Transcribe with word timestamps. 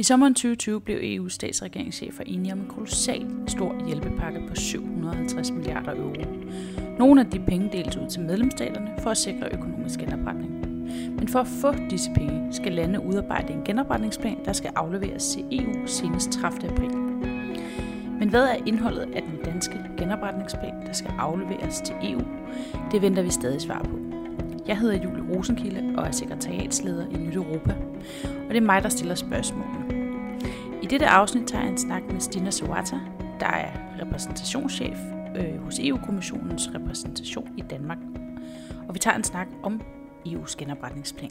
I 0.00 0.02
sommeren 0.02 0.34
2020 0.34 0.80
blev 0.80 0.98
EU's 1.02 1.28
statsregeringschefer 1.28 2.24
enige 2.26 2.52
om 2.52 2.58
en 2.58 2.66
kolossal 2.68 3.26
stor 3.46 3.86
hjælpepakke 3.86 4.42
på 4.48 4.54
750 4.54 5.50
milliarder 5.50 5.92
euro. 5.92 6.24
Nogle 6.98 7.20
af 7.20 7.26
de 7.26 7.38
penge 7.38 7.68
deles 7.72 7.96
ud 7.96 8.10
til 8.10 8.20
medlemsstaterne 8.20 8.90
for 9.02 9.10
at 9.10 9.16
sikre 9.16 9.48
økonomisk 9.52 10.00
genopretning. 10.00 10.50
Men 11.14 11.28
for 11.28 11.38
at 11.38 11.46
få 11.46 11.74
disse 11.90 12.10
penge 12.14 12.52
skal 12.52 12.72
landene 12.72 13.04
udarbejde 13.04 13.52
en 13.52 13.64
genopretningsplan, 13.64 14.38
der 14.44 14.52
skal 14.52 14.70
afleveres 14.76 15.28
til 15.28 15.44
EU 15.52 15.86
senest 15.86 16.30
30. 16.30 16.70
april. 16.70 16.96
Men 18.18 18.28
hvad 18.28 18.42
er 18.42 18.56
indholdet 18.66 19.08
af 19.14 19.22
den 19.22 19.44
danske 19.44 19.78
genopretningsplan, 19.98 20.86
der 20.86 20.92
skal 20.92 21.10
afleveres 21.18 21.80
til 21.80 21.94
EU? 22.02 22.20
Det 22.92 23.02
venter 23.02 23.22
vi 23.22 23.30
stadig 23.30 23.60
svar 23.60 23.82
på. 23.82 23.99
Jeg 24.66 24.78
hedder 24.78 25.02
Julie 25.02 25.36
Rosenkilde 25.36 25.94
og 25.98 26.06
er 26.06 26.10
sekretariatsleder 26.10 27.06
i 27.08 27.16
Nyt 27.16 27.34
Europa, 27.34 27.74
og 28.24 28.48
det 28.48 28.56
er 28.56 28.60
mig, 28.60 28.82
der 28.82 28.88
stiller 28.88 29.14
spørgsmålene. 29.14 30.10
I 30.82 30.86
dette 30.86 31.06
afsnit 31.06 31.48
tager 31.48 31.62
jeg 31.62 31.70
en 31.70 31.78
snak 31.78 32.02
med 32.12 32.20
Stina 32.20 32.50
Sawata, 32.50 32.96
der 33.40 33.46
er 33.46 33.70
repræsentationschef 34.00 34.98
øh, 35.36 35.64
hos 35.64 35.78
EU-kommissionens 35.78 36.70
repræsentation 36.74 37.48
i 37.56 37.60
Danmark. 37.60 37.98
Og 38.88 38.94
vi 38.94 38.98
tager 38.98 39.16
en 39.16 39.24
snak 39.24 39.46
om 39.62 39.80
EU's 40.26 40.56
genopretningsplan. 40.58 41.30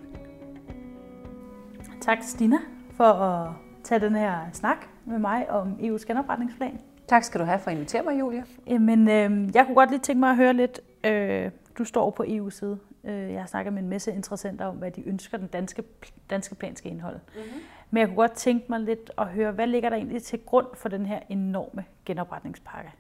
Tak 2.01 2.17
Stina 2.21 2.57
for 2.91 3.03
at 3.03 3.51
tage 3.83 3.99
den 3.99 4.15
her 4.15 4.39
snak 4.53 4.77
med 5.05 5.19
mig 5.19 5.49
om 5.49 5.73
EU's 5.79 6.05
genopretningsplan. 6.07 6.79
Tak 7.07 7.23
skal 7.23 7.39
du 7.39 7.45
have 7.45 7.59
for 7.59 7.71
at 7.71 7.75
invitere 7.77 8.03
mig, 8.03 8.19
Julia. 8.19 8.43
Jamen, 8.67 9.07
øh, 9.07 9.55
jeg 9.55 9.65
kunne 9.65 9.75
godt 9.75 9.89
lige 9.89 9.99
tænke 9.99 10.19
mig 10.19 10.29
at 10.29 10.35
høre 10.35 10.53
lidt. 10.53 10.79
Øh, 11.03 11.51
du 11.77 11.83
står 11.83 12.09
på 12.09 12.23
EU's 12.23 12.49
side. 12.49 12.77
Øh, 13.03 13.33
jeg 13.33 13.41
har 13.41 13.47
snakket 13.47 13.73
med 13.73 13.83
en 13.83 13.89
masse 13.89 14.13
interessenter 14.13 14.65
om, 14.65 14.75
hvad 14.75 14.91
de 14.91 15.07
ønsker, 15.07 15.37
den 15.37 15.47
danske, 15.47 15.83
danske 16.29 16.55
plan 16.55 16.75
skal 16.75 16.91
indeholde. 16.91 17.19
Mm-hmm. 17.35 17.61
Men 17.91 17.99
jeg 17.99 18.07
kunne 18.07 18.15
godt 18.15 18.33
tænke 18.33 18.65
mig 18.69 18.79
lidt 18.79 19.11
at 19.17 19.27
høre, 19.27 19.51
hvad 19.51 19.67
ligger 19.67 19.89
der 19.89 19.97
egentlig 19.97 20.23
til 20.23 20.39
grund 20.45 20.67
for 20.73 20.89
den 20.89 21.05
her 21.05 21.19
enorme 21.29 21.85
genopretningspakke? 22.05 22.91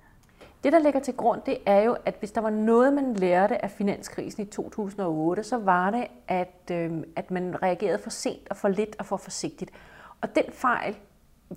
Det, 0.63 0.73
der 0.73 0.79
ligger 0.79 0.99
til 0.99 1.13
grund, 1.13 1.41
det 1.45 1.57
er 1.65 1.81
jo, 1.81 1.97
at 2.05 2.15
hvis 2.19 2.31
der 2.31 2.41
var 2.41 2.49
noget, 2.49 2.93
man 2.93 3.13
lærte 3.13 3.63
af 3.63 3.71
finanskrisen 3.71 4.43
i 4.43 4.45
2008, 4.45 5.43
så 5.43 5.57
var 5.57 5.91
det, 5.91 6.07
at, 6.27 6.71
øh, 6.71 6.91
at 7.15 7.31
man 7.31 7.63
reagerede 7.63 7.97
for 7.97 8.09
sent 8.09 8.49
og 8.49 8.57
for 8.57 8.67
lidt 8.67 8.95
og 8.99 9.05
for 9.05 9.17
forsigtigt. 9.17 9.71
Og 10.21 10.35
den 10.35 10.43
fejl 10.51 10.95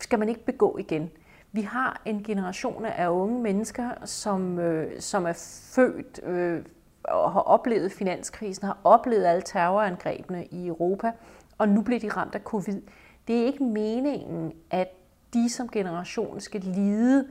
skal 0.01 0.19
man 0.19 0.29
ikke 0.29 0.45
begå 0.45 0.79
igen. 0.79 1.11
Vi 1.53 1.63
har 1.63 2.03
en 2.05 2.23
generation 2.23 2.85
af 2.85 3.09
unge 3.09 3.43
mennesker, 3.43 3.91
som, 4.05 4.59
øh, 4.59 5.01
som 5.01 5.27
er 5.27 5.33
født 5.75 6.21
øh, 6.23 6.65
og 7.05 7.33
har 7.33 7.41
oplevet 7.41 7.93
finanskrisen, 7.93 8.67
har 8.67 8.79
oplevet 8.85 9.25
alle 9.25 9.43
terrorangrebene 9.43 10.45
i 10.45 10.67
Europa, 10.67 11.13
og 11.59 11.69
nu 11.69 11.83
bliver 11.83 12.01
de 12.01 12.09
ramt 12.09 12.35
af 12.35 12.41
covid. 12.41 12.83
Det 13.29 13.43
er 13.43 13.47
ikke 13.47 13.65
meningen, 13.65 14.53
at 14.71 14.89
de 15.35 15.51
som 15.51 15.69
generation 15.69 16.41
skal 16.41 16.61
lide 16.61 17.29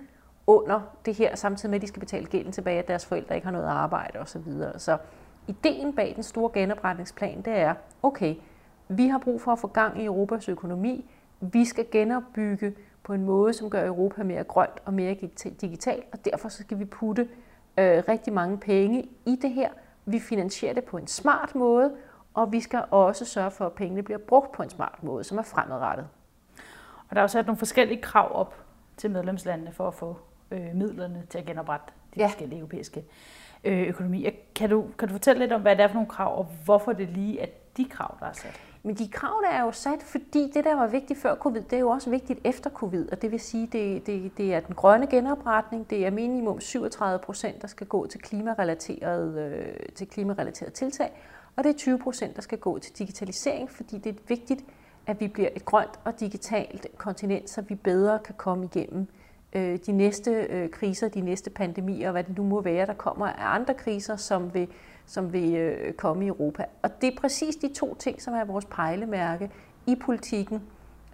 under 0.47 0.81
det 1.05 1.15
her, 1.15 1.35
samtidig 1.35 1.69
med, 1.69 1.75
at 1.75 1.81
de 1.81 1.87
skal 1.87 1.99
betale 1.99 2.25
gælden 2.25 2.51
tilbage, 2.51 2.79
at 2.79 2.87
deres 2.87 3.05
forældre 3.05 3.35
ikke 3.35 3.45
har 3.45 3.51
noget 3.51 3.67
arbejde 3.67 4.19
osv. 4.19 4.43
Så 4.77 4.97
ideen 5.47 5.95
bag 5.95 6.13
den 6.15 6.23
store 6.23 6.51
genopretningsplan, 6.53 7.41
det 7.41 7.53
er, 7.53 7.73
okay, 8.03 8.35
vi 8.87 9.07
har 9.07 9.17
brug 9.17 9.41
for 9.41 9.51
at 9.51 9.59
få 9.59 9.67
gang 9.67 10.01
i 10.01 10.05
Europas 10.05 10.49
økonomi, 10.49 11.11
vi 11.39 11.65
skal 11.65 11.85
genopbygge 11.91 12.73
på 13.03 13.13
en 13.13 13.25
måde, 13.25 13.53
som 13.53 13.69
gør 13.69 13.85
Europa 13.85 14.23
mere 14.23 14.43
grønt 14.43 14.81
og 14.85 14.93
mere 14.93 15.13
digitalt, 15.61 16.03
og 16.11 16.25
derfor 16.25 16.49
så 16.49 16.57
skal 16.63 16.79
vi 16.79 16.85
putte 16.85 17.27
øh, 17.77 18.03
rigtig 18.07 18.33
mange 18.33 18.57
penge 18.57 19.09
i 19.25 19.35
det 19.41 19.51
her. 19.51 19.69
Vi 20.05 20.19
finansierer 20.19 20.73
det 20.73 20.83
på 20.83 20.97
en 20.97 21.07
smart 21.07 21.55
måde, 21.55 21.91
og 22.33 22.51
vi 22.51 22.59
skal 22.59 22.83
også 22.91 23.25
sørge 23.25 23.51
for, 23.51 23.65
at 23.65 23.73
pengene 23.73 24.03
bliver 24.03 24.17
brugt 24.17 24.51
på 24.51 24.63
en 24.63 24.69
smart 24.69 25.03
måde, 25.03 25.23
som 25.23 25.37
er 25.37 25.41
fremadrettet. 25.41 26.07
Og 27.09 27.15
der 27.15 27.17
er 27.17 27.23
jo 27.23 27.27
sat 27.27 27.45
nogle 27.45 27.57
forskellige 27.57 28.01
krav 28.01 28.39
op 28.39 28.55
til 28.97 29.11
medlemslandene 29.11 29.71
for 29.71 29.87
at 29.87 29.93
få 29.93 30.17
øh, 30.51 30.75
midlerne 30.75 31.23
til 31.29 31.37
at 31.37 31.45
genoprette 31.45 31.85
de 32.15 32.19
ja. 32.19 32.27
forskellige 32.27 32.59
europæiske 32.59 33.05
øh, 33.63 33.87
økonomier. 33.87 34.31
Kan 34.55 34.69
du, 34.69 34.85
kan 34.99 35.07
du 35.07 35.13
fortælle 35.13 35.39
lidt 35.39 35.51
om, 35.51 35.61
hvad 35.61 35.75
det 35.75 35.83
er 35.83 35.87
for 35.87 35.93
nogle 35.93 36.09
krav, 36.09 36.37
og 36.37 36.43
hvorfor 36.65 36.93
det 36.93 37.09
lige 37.09 37.39
er 37.39 37.47
de 37.77 37.85
krav, 37.85 38.17
der 38.19 38.25
er 38.25 38.33
sat? 38.33 38.61
Men 38.83 38.95
de 38.95 39.07
krav, 39.07 39.41
der 39.43 39.49
er 39.49 39.61
jo 39.61 39.71
sat, 39.71 40.03
fordi 40.03 40.51
det, 40.53 40.63
der 40.63 40.75
var 40.75 40.87
vigtigt 40.87 41.19
før 41.19 41.35
covid, 41.35 41.61
det 41.61 41.73
er 41.73 41.79
jo 41.79 41.89
også 41.89 42.09
vigtigt 42.09 42.39
efter 42.43 42.69
covid, 42.69 43.11
og 43.11 43.21
det 43.21 43.31
vil 43.31 43.39
sige, 43.39 43.67
det, 43.71 44.07
det, 44.07 44.37
det 44.37 44.53
er 44.53 44.59
den 44.59 44.75
grønne 44.75 45.07
genopretning, 45.07 45.89
det 45.89 46.05
er 46.05 46.09
minimum 46.11 46.59
37 46.59 47.19
procent, 47.19 47.61
der 47.61 47.67
skal 47.67 47.87
gå 47.87 48.07
til 48.07 48.21
klimarelateret, 48.21 49.37
øh, 49.37 49.75
til 49.95 50.07
klimarelateret 50.07 50.73
tiltag, 50.73 51.11
og 51.55 51.63
det 51.63 51.69
er 51.69 51.77
20 51.77 51.99
procent, 51.99 52.35
der 52.35 52.41
skal 52.41 52.57
gå 52.57 52.79
til 52.79 52.97
digitalisering, 52.97 53.71
fordi 53.71 53.97
det 53.97 54.09
er 54.09 54.19
vigtigt, 54.27 54.65
at 55.07 55.19
vi 55.19 55.27
bliver 55.27 55.49
et 55.55 55.65
grønt 55.65 55.99
og 56.03 56.19
digitalt 56.19 56.87
kontinent, 56.97 57.49
så 57.49 57.61
vi 57.61 57.75
bedre 57.75 58.19
kan 58.19 58.35
komme 58.37 58.65
igennem 58.65 59.07
øh, 59.53 59.79
de 59.85 59.91
næste 59.91 60.31
øh, 60.31 60.69
kriser, 60.69 61.09
de 61.09 61.21
næste 61.21 61.49
pandemier, 61.49 62.07
og 62.07 62.11
hvad 62.11 62.23
det 62.23 62.37
nu 62.37 62.43
må 62.43 62.61
være, 62.61 62.85
der 62.85 62.93
kommer 62.93 63.27
af 63.27 63.55
andre 63.55 63.73
kriser, 63.73 64.15
som 64.15 64.53
vil, 64.53 64.67
som 65.05 65.33
vil 65.33 65.55
øh, 65.55 65.93
komme 65.93 66.25
i 66.25 66.27
Europa. 66.27 66.65
Og 66.81 67.01
det 67.01 67.13
er 67.13 67.17
præcis 67.17 67.55
de 67.55 67.73
to 67.73 67.95
ting, 67.95 68.21
som 68.21 68.33
er 68.33 68.43
vores 68.43 68.65
pejlemærke 68.65 69.51
i 69.87 69.95
politikken 69.95 70.61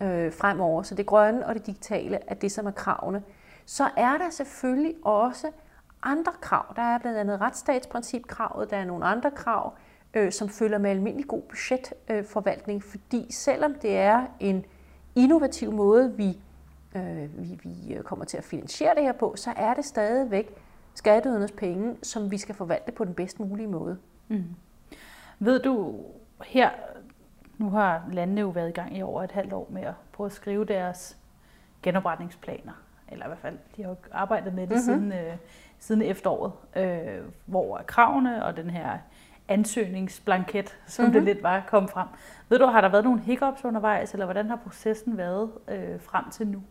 øh, 0.02 0.34
fremover. 0.34 0.84
Så 0.84 0.96
det 0.96 1.06
grønne 1.06 1.46
og 1.46 1.56
det 1.56 1.66
digitale 1.66 2.20
er 2.28 2.36
det, 2.36 2.52
som 2.52 2.66
er 2.66 2.72
kravene. 2.72 3.24
Så 3.66 3.90
er 3.98 4.18
der 4.18 4.30
selvfølgelig 4.30 4.96
også 5.04 5.48
andre 6.04 6.32
krav. 6.42 6.74
Der 6.76 6.82
er 6.82 6.98
blandt 6.98 7.18
andet 7.18 7.42
retsstatsprincipkravet, 7.42 8.70
der 8.70 8.78
er 8.78 8.86
nogle 8.86 9.06
andre 9.06 9.32
krav, 9.32 9.74
øh, 10.14 10.32
som 10.32 10.50
følger 10.50 10.78
med 10.78 10.90
almindelig 10.90 11.28
god 11.28 11.42
budgetforvaltning, 11.42 12.78
øh, 12.78 12.90
fordi 12.90 13.28
selvom 13.32 13.74
det 13.74 13.98
er 13.98 14.26
en 14.40 14.66
innovativ 15.16 15.72
måde, 15.72 16.14
vi 16.18 16.38
øh, 16.96 17.44
vi, 17.44 17.60
vi 17.64 17.94
øh, 17.94 18.04
kommer 18.04 18.26
til 18.26 18.38
at 18.38 18.44
finansiere 18.44 18.96
det 18.96 19.04
her 19.04 19.12
på, 19.12 19.34
så 19.36 19.54
er 19.56 19.74
det 19.74 19.86
stadigvæk 19.86 20.56
skatteydernes 20.98 21.52
penge, 21.52 21.96
som 22.04 22.32
vi 22.32 22.38
skal 22.38 22.56
forvalte 22.56 22.92
på 22.92 23.06
den 23.06 23.14
bedst 23.14 23.40
mulige 23.40 23.68
måde. 23.68 23.98
Mm. 24.28 24.44
Ved 25.40 25.60
du 25.60 25.96
her, 26.46 26.70
nu 27.58 27.70
har 27.70 28.04
landene 28.12 28.42
jo 28.42 28.50
været 28.50 28.70
i 28.70 28.72
gang 28.72 28.98
i 28.98 29.02
over 29.02 29.24
et 29.24 29.32
halvt 29.32 29.54
år 29.54 29.68
med 29.70 29.82
at 29.82 29.94
prøve 30.12 30.26
at 30.26 30.32
skrive 30.32 30.66
deres 30.66 31.18
genopretningsplaner, 31.84 32.74
eller 33.10 33.26
i 33.26 33.28
hvert 33.28 33.40
fald, 33.40 33.58
de 33.76 33.84
har 33.84 33.90
jo 33.90 33.96
arbejdet 34.12 34.54
med 34.54 34.68
det 34.68 34.70
mm-hmm. 34.70 34.84
siden, 34.84 35.12
øh, 35.12 35.38
siden 35.80 36.02
efteråret, 36.02 36.52
øh, 36.76 37.24
hvor 37.46 37.82
kravene 37.88 38.46
og 38.46 38.58
den 38.58 38.70
her 38.70 38.98
ansøgningsblanket, 39.48 40.78
som 40.86 41.06
mm-hmm. 41.06 41.14
det 41.14 41.24
lidt 41.24 41.44
var, 41.44 41.64
kom 41.68 41.88
frem. 41.88 42.08
Ved 42.50 42.60
du, 42.60 42.66
har 42.66 42.82
der 42.82 42.90
været 42.90 43.04
nogle 43.04 43.22
hiccups 43.22 43.66
undervejs, 43.66 44.14
eller 44.14 44.26
hvordan 44.26 44.50
har 44.50 44.56
processen 44.56 45.18
været 45.18 45.52
øh, 45.68 46.02
frem 46.02 46.30
til 46.30 46.48
nu? 46.48 46.64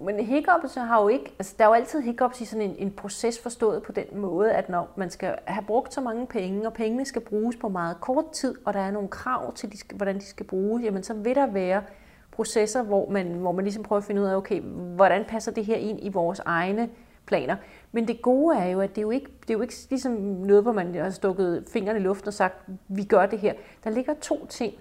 Men 0.00 0.20
hiccups 0.20 0.74
har 0.74 1.02
jo 1.02 1.08
ikke, 1.08 1.34
altså 1.38 1.54
der 1.58 1.64
er 1.64 1.68
jo 1.68 1.74
altid 1.74 2.00
hiccups 2.00 2.40
i 2.40 2.44
sådan 2.44 2.70
en, 2.70 2.74
en 2.78 2.90
proces 2.90 3.38
forstået 3.38 3.82
på 3.82 3.92
den 3.92 4.04
måde, 4.12 4.52
at 4.52 4.68
når 4.68 4.92
man 4.96 5.10
skal 5.10 5.34
have 5.44 5.64
brugt 5.66 5.94
så 5.94 6.00
mange 6.00 6.26
penge, 6.26 6.66
og 6.66 6.72
pengene 6.72 7.04
skal 7.04 7.22
bruges 7.22 7.56
på 7.56 7.68
meget 7.68 8.00
kort 8.00 8.30
tid, 8.32 8.54
og 8.64 8.74
der 8.74 8.80
er 8.80 8.90
nogle 8.90 9.08
krav 9.08 9.54
til, 9.54 9.72
de 9.72 9.78
skal, 9.78 9.96
hvordan 9.96 10.16
de 10.16 10.24
skal 10.24 10.46
bruges, 10.46 10.84
jamen 10.84 11.02
så 11.02 11.14
vil 11.14 11.34
der 11.34 11.46
være 11.46 11.82
processer, 12.30 12.82
hvor 12.82 13.10
man, 13.10 13.26
hvor 13.26 13.52
man 13.52 13.64
ligesom 13.64 13.82
prøver 13.82 14.00
at 14.00 14.04
finde 14.04 14.22
ud 14.22 14.26
af, 14.26 14.36
okay, 14.36 14.60
hvordan 14.96 15.24
passer 15.24 15.52
det 15.52 15.64
her 15.64 15.76
ind 15.76 15.98
i 16.02 16.08
vores 16.08 16.38
egne 16.38 16.88
planer. 17.26 17.56
Men 17.92 18.08
det 18.08 18.22
gode 18.22 18.56
er 18.56 18.66
jo, 18.66 18.80
at 18.80 18.90
det 18.90 18.98
er 18.98 19.02
jo 19.02 19.10
ikke, 19.10 19.26
det 19.40 19.50
er 19.50 19.54
jo 19.54 19.62
ikke 19.62 19.74
ligesom 19.90 20.12
noget, 20.12 20.62
hvor 20.62 20.72
man 20.72 20.94
har 20.94 21.10
stukket 21.10 21.64
fingrene 21.72 21.98
i 21.98 22.02
luften 22.02 22.28
og 22.28 22.34
sagt, 22.34 22.68
vi 22.88 23.04
gør 23.04 23.26
det 23.26 23.38
her. 23.38 23.54
Der 23.84 23.90
ligger 23.90 24.14
to 24.14 24.46
ting 24.46 24.74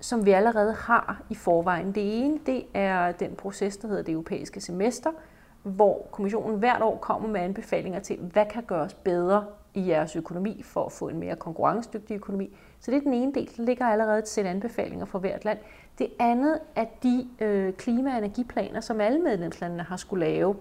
som 0.00 0.26
vi 0.26 0.30
allerede 0.30 0.72
har 0.72 1.22
i 1.30 1.34
forvejen. 1.34 1.92
Det 1.92 2.24
ene 2.24 2.38
det 2.46 2.64
er 2.74 3.12
den 3.12 3.36
proces, 3.36 3.76
der 3.76 3.88
hedder 3.88 4.02
det 4.02 4.12
europæiske 4.12 4.60
semester, 4.60 5.10
hvor 5.62 6.06
kommissionen 6.10 6.58
hvert 6.58 6.82
år 6.82 6.96
kommer 6.96 7.28
med 7.28 7.40
anbefalinger 7.40 8.00
til, 8.00 8.16
hvad 8.16 8.46
kan 8.46 8.62
gøres 8.62 8.94
bedre 8.94 9.44
i 9.74 9.88
jeres 9.88 10.16
økonomi 10.16 10.62
for 10.62 10.84
at 10.84 10.92
få 10.92 11.08
en 11.08 11.18
mere 11.18 11.36
konkurrencedygtig 11.36 12.14
økonomi. 12.14 12.56
Så 12.80 12.90
det 12.90 12.96
er 12.96 13.00
den 13.00 13.14
ene 13.14 13.34
del. 13.34 13.50
Der 13.56 13.62
ligger 13.62 13.86
allerede 13.86 14.18
et 14.18 14.28
sæt 14.28 14.46
anbefalinger 14.46 15.04
for 15.04 15.18
hvert 15.18 15.44
land. 15.44 15.58
Det 15.98 16.08
andet 16.18 16.58
er 16.76 16.84
de 17.02 17.28
øh, 17.40 17.72
klima- 17.72 18.12
og 18.12 18.18
energiplaner, 18.18 18.80
som 18.80 19.00
alle 19.00 19.18
medlemslandene 19.18 19.82
har 19.82 19.96
skulle 19.96 20.26
lave 20.26 20.56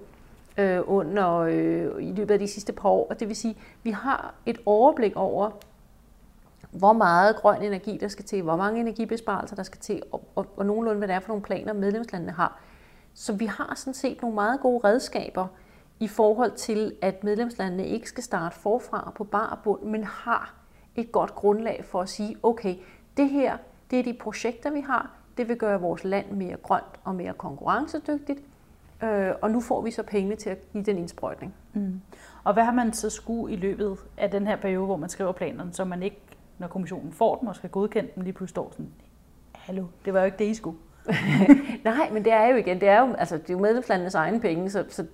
øh, 0.58 0.82
under 0.86 1.38
øh, 1.40 2.04
i 2.04 2.12
løbet 2.12 2.34
af 2.34 2.40
de 2.40 2.48
sidste 2.48 2.74
par 2.74 2.90
år. 2.90 3.08
Og 3.10 3.20
det 3.20 3.28
vil 3.28 3.36
sige, 3.36 3.52
at 3.52 3.80
vi 3.84 3.92
har 3.92 4.34
et 4.46 4.58
overblik 4.66 5.16
over, 5.16 5.50
hvor 6.77 6.94
meget 6.94 7.36
grøn 7.36 7.62
energi 7.62 7.98
der 7.98 8.07
skal 8.07 8.25
til, 8.25 8.42
hvor 8.42 8.56
mange 8.56 8.80
energibesparelser 8.80 9.56
der 9.56 9.63
skal 9.63 9.80
til, 9.80 10.04
og, 10.12 10.27
og, 10.36 10.45
og 10.57 10.66
nogenlunde 10.66 10.98
hvad 10.98 11.07
det 11.07 11.16
er 11.16 11.19
for 11.19 11.27
nogle 11.27 11.44
planer, 11.44 11.74
medlemslandene 11.74 12.31
har. 12.31 12.60
Så 13.13 13.33
vi 13.33 13.45
har 13.45 13.74
sådan 13.75 13.94
set 13.94 14.22
nogle 14.22 14.36
meget 14.36 14.60
gode 14.60 14.88
redskaber 14.88 15.48
i 16.00 16.07
forhold 16.07 16.51
til, 16.51 16.95
at 17.01 17.24
medlemslandene 17.24 17.88
ikke 17.88 18.10
skal 18.10 18.24
starte 18.24 18.56
forfra 18.56 19.12
på 19.16 19.24
bar 19.24 19.60
bund, 19.63 19.81
men 19.81 20.04
har 20.04 20.54
et 20.95 21.12
godt 21.12 21.36
grundlag 21.36 21.86
for 21.86 22.01
at 22.01 22.10
sige, 22.10 22.38
okay, 22.44 22.75
det 23.18 23.30
her, 23.30 23.57
det 23.92 24.00
er 24.00 24.04
de 24.04 24.13
projekter, 24.13 24.72
vi 24.72 24.80
har, 24.80 25.12
det 25.38 25.48
vil 25.48 25.57
gøre 25.57 25.81
vores 25.81 26.04
land 26.04 26.31
mere 26.31 26.57
grønt 26.63 27.00
og 27.04 27.16
mere 27.16 27.33
konkurrencedygtigt, 27.33 28.39
øh, 29.04 29.31
og 29.42 29.51
nu 29.51 29.62
får 29.62 29.81
vi 29.81 29.92
så 29.92 30.04
penge 30.04 30.36
til 30.36 30.50
at 30.50 30.72
give 30.72 30.83
den 30.83 30.98
indsprøjtning. 30.98 31.54
Mm. 31.74 32.01
Og 32.44 32.54
hvad 32.54 32.63
har 32.63 32.72
man 32.72 32.94
så 32.94 33.10
skue 33.10 33.51
i 33.51 33.56
løbet 33.56 33.98
af 34.18 34.31
den 34.31 34.48
her 34.48 34.56
periode, 34.56 34.86
hvor 34.86 34.98
man 34.98 35.10
skriver 35.10 35.31
planerne, 35.31 35.74
så 35.74 35.86
man 35.86 36.04
ikke 36.04 36.22
når 36.57 36.68
kommissionen 36.68 37.12
får 37.12 37.36
dem 37.36 37.48
og 37.48 37.56
skal 37.56 37.69
godkende 37.69 38.10
dem, 38.16 38.24
lige 38.24 38.34
pludselig 38.34 38.50
står 38.50 38.69
sådan, 38.72 38.92
hallo, 39.54 39.86
det 40.06 40.13
var 40.13 40.19
jo 40.19 40.25
ikke 40.25 40.38
det, 40.38 40.46
I 40.46 40.54
skulle. 40.54 40.78
Nej, 41.84 42.10
men 42.12 42.25
det 42.25 42.34
er 42.34 42.48
jo 42.48 42.56
igen, 42.56 42.81
det 42.81 42.90
er 42.90 43.00
jo, 43.00 43.13
altså, 43.13 43.38
det 43.38 43.50
er 43.50 43.54
jo 43.54 43.60
medlemslandenes 43.60 44.16
egne 44.16 44.40
penge, 44.40 44.69
så, 44.69 44.86
så 44.90 45.06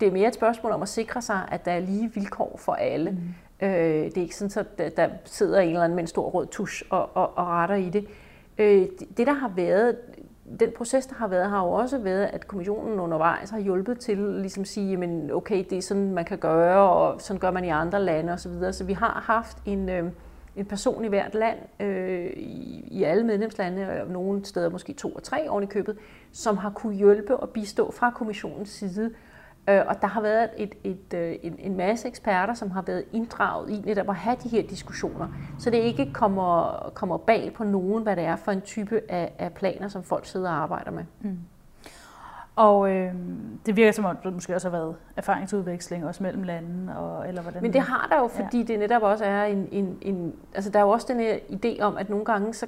det 0.00 0.08
er 0.08 0.12
mere 0.12 0.28
et 0.28 0.34
spørgsmål 0.34 0.72
om 0.72 0.82
at 0.82 0.88
sikre 0.88 1.22
sig, 1.22 1.40
at 1.52 1.64
der 1.64 1.72
er 1.72 1.80
lige 1.80 2.14
vilkår 2.14 2.56
for 2.58 2.72
alle. 2.72 3.10
Mm. 3.10 3.66
Øh, 3.66 4.04
det 4.04 4.18
er 4.18 4.22
ikke 4.22 4.36
sådan, 4.36 4.66
at 4.78 4.96
der 4.96 5.08
sidder 5.24 5.60
en 5.60 5.68
eller 5.68 5.84
anden 5.84 5.96
med 5.96 6.04
en 6.04 6.08
stor 6.08 6.30
rød 6.30 6.46
tusch 6.46 6.84
og, 6.90 7.16
og, 7.16 7.38
og 7.38 7.46
retter 7.46 7.74
i 7.74 7.90
det. 7.90 8.06
Øh, 8.58 8.86
det, 9.16 9.26
der 9.26 9.32
har 9.32 9.52
været, 9.56 9.96
den 10.60 10.70
proces, 10.76 11.06
der 11.06 11.14
har 11.14 11.28
været, 11.28 11.50
har 11.50 11.64
jo 11.64 11.72
også 11.72 11.98
været, 11.98 12.24
at 12.24 12.46
kommissionen 12.46 13.00
undervejs 13.00 13.50
har 13.50 13.58
hjulpet 13.58 13.98
til 13.98 14.18
ligesom 14.18 14.60
at 14.60 14.68
sige, 14.68 14.96
men 14.96 15.30
okay, 15.30 15.64
det 15.70 15.78
er 15.78 15.82
sådan, 15.82 16.12
man 16.12 16.24
kan 16.24 16.38
gøre, 16.38 16.90
og 16.90 17.20
sådan 17.20 17.40
gør 17.40 17.50
man 17.50 17.64
i 17.64 17.68
andre 17.68 18.02
lande 18.02 18.32
osv. 18.32 18.52
Så, 18.52 18.72
så 18.72 18.84
vi 18.84 18.92
har 18.92 19.22
haft 19.26 19.58
en, 19.66 19.88
øh, 19.88 20.10
en 20.56 20.66
person 20.66 21.04
i 21.04 21.08
hvert 21.08 21.34
land, 21.34 21.58
øh, 21.80 22.30
i, 22.36 22.88
i 22.90 23.02
alle 23.02 23.24
medlemslande, 23.24 24.02
og 24.02 24.10
nogle 24.10 24.44
steder 24.44 24.70
måske 24.70 24.92
to 24.92 25.08
og 25.08 25.22
tre 25.22 25.50
oven 25.50 25.64
i 25.64 25.66
købet, 25.66 25.98
som 26.32 26.56
har 26.56 26.70
kunne 26.70 26.94
hjælpe 26.94 27.36
og 27.36 27.50
bistå 27.50 27.90
fra 27.90 28.10
kommissionens 28.10 28.68
side 28.68 29.10
Øh, 29.68 29.80
og 29.86 30.00
der 30.00 30.06
har 30.06 30.20
været 30.20 30.50
et, 30.56 30.74
et, 30.84 31.14
øh, 31.14 31.36
en, 31.42 31.56
en 31.58 31.76
masse 31.76 32.08
eksperter, 32.08 32.54
som 32.54 32.70
har 32.70 32.82
været 32.82 33.04
inddraget 33.12 33.70
i 33.70 33.80
netop 33.84 34.08
at 34.08 34.14
have 34.14 34.36
de 34.42 34.48
her 34.48 34.62
diskussioner, 34.62 35.28
så 35.58 35.70
det 35.70 35.78
ikke 35.78 36.12
kommer, 36.12 36.90
kommer 36.94 37.16
bag 37.16 37.52
på 37.54 37.64
nogen, 37.64 38.02
hvad 38.02 38.16
det 38.16 38.24
er 38.24 38.36
for 38.36 38.52
en 38.52 38.60
type 38.60 39.00
af, 39.08 39.32
af 39.38 39.52
planer, 39.52 39.88
som 39.88 40.02
folk 40.02 40.26
sidder 40.26 40.50
og 40.50 40.56
arbejder 40.56 40.90
med. 40.90 41.04
Mm. 41.20 41.38
Og 42.60 42.90
øh, 42.90 43.14
det 43.66 43.76
virker 43.76 43.92
som 43.92 44.04
om, 44.04 44.16
det 44.16 44.32
måske 44.32 44.54
også 44.54 44.70
har 44.70 44.78
været 44.78 44.96
erfaringsudveksling 45.16 46.06
også 46.06 46.22
mellem 46.22 46.42
landene, 46.42 46.98
og, 46.98 47.28
eller 47.28 47.42
hvordan? 47.42 47.62
Men 47.62 47.72
det 47.72 47.80
har 47.80 48.08
der 48.10 48.18
jo, 48.18 48.28
fordi 48.28 48.58
ja. 48.58 48.64
det 48.64 48.78
netop 48.78 49.02
også 49.02 49.24
er 49.24 49.44
en, 49.44 49.68
en, 49.72 49.98
en... 50.02 50.34
Altså 50.54 50.70
der 50.70 50.78
er 50.78 50.82
jo 50.82 50.90
også 50.90 51.06
den 51.10 51.20
her 51.20 51.36
idé 51.36 51.82
om, 51.82 51.96
at 51.96 52.10
nogle 52.10 52.24
gange, 52.24 52.54
så 52.54 52.66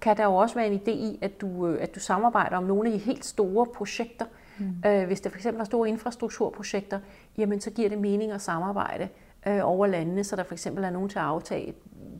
kan 0.00 0.16
der 0.16 0.24
jo 0.24 0.34
også 0.34 0.54
være 0.54 0.66
en 0.66 0.80
idé 0.80 0.90
i, 0.90 1.18
at 1.22 1.40
du, 1.40 1.66
øh, 1.66 1.82
at 1.82 1.94
du 1.94 2.00
samarbejder 2.00 2.56
om 2.56 2.64
nogle 2.64 2.88
af 2.88 2.98
de 2.98 3.04
helt 3.04 3.24
store 3.24 3.66
projekter, 3.66 4.24
Mm. 4.60 4.74
Øh, 4.86 5.06
hvis 5.06 5.20
der 5.20 5.30
fx 5.30 5.46
er 5.46 5.64
store 5.64 5.88
infrastrukturprojekter, 5.88 7.00
jamen 7.38 7.60
så 7.60 7.70
giver 7.70 7.88
det 7.88 7.98
mening 7.98 8.32
at 8.32 8.40
samarbejde 8.40 9.08
øh, 9.46 9.60
over 9.62 9.86
landene, 9.86 10.24
så 10.24 10.36
der 10.36 10.42
for 10.42 10.54
eksempel 10.54 10.84
er 10.84 10.90
nogen 10.90 11.08
til 11.08 11.18
at 11.18 11.24
aftage 11.24 11.74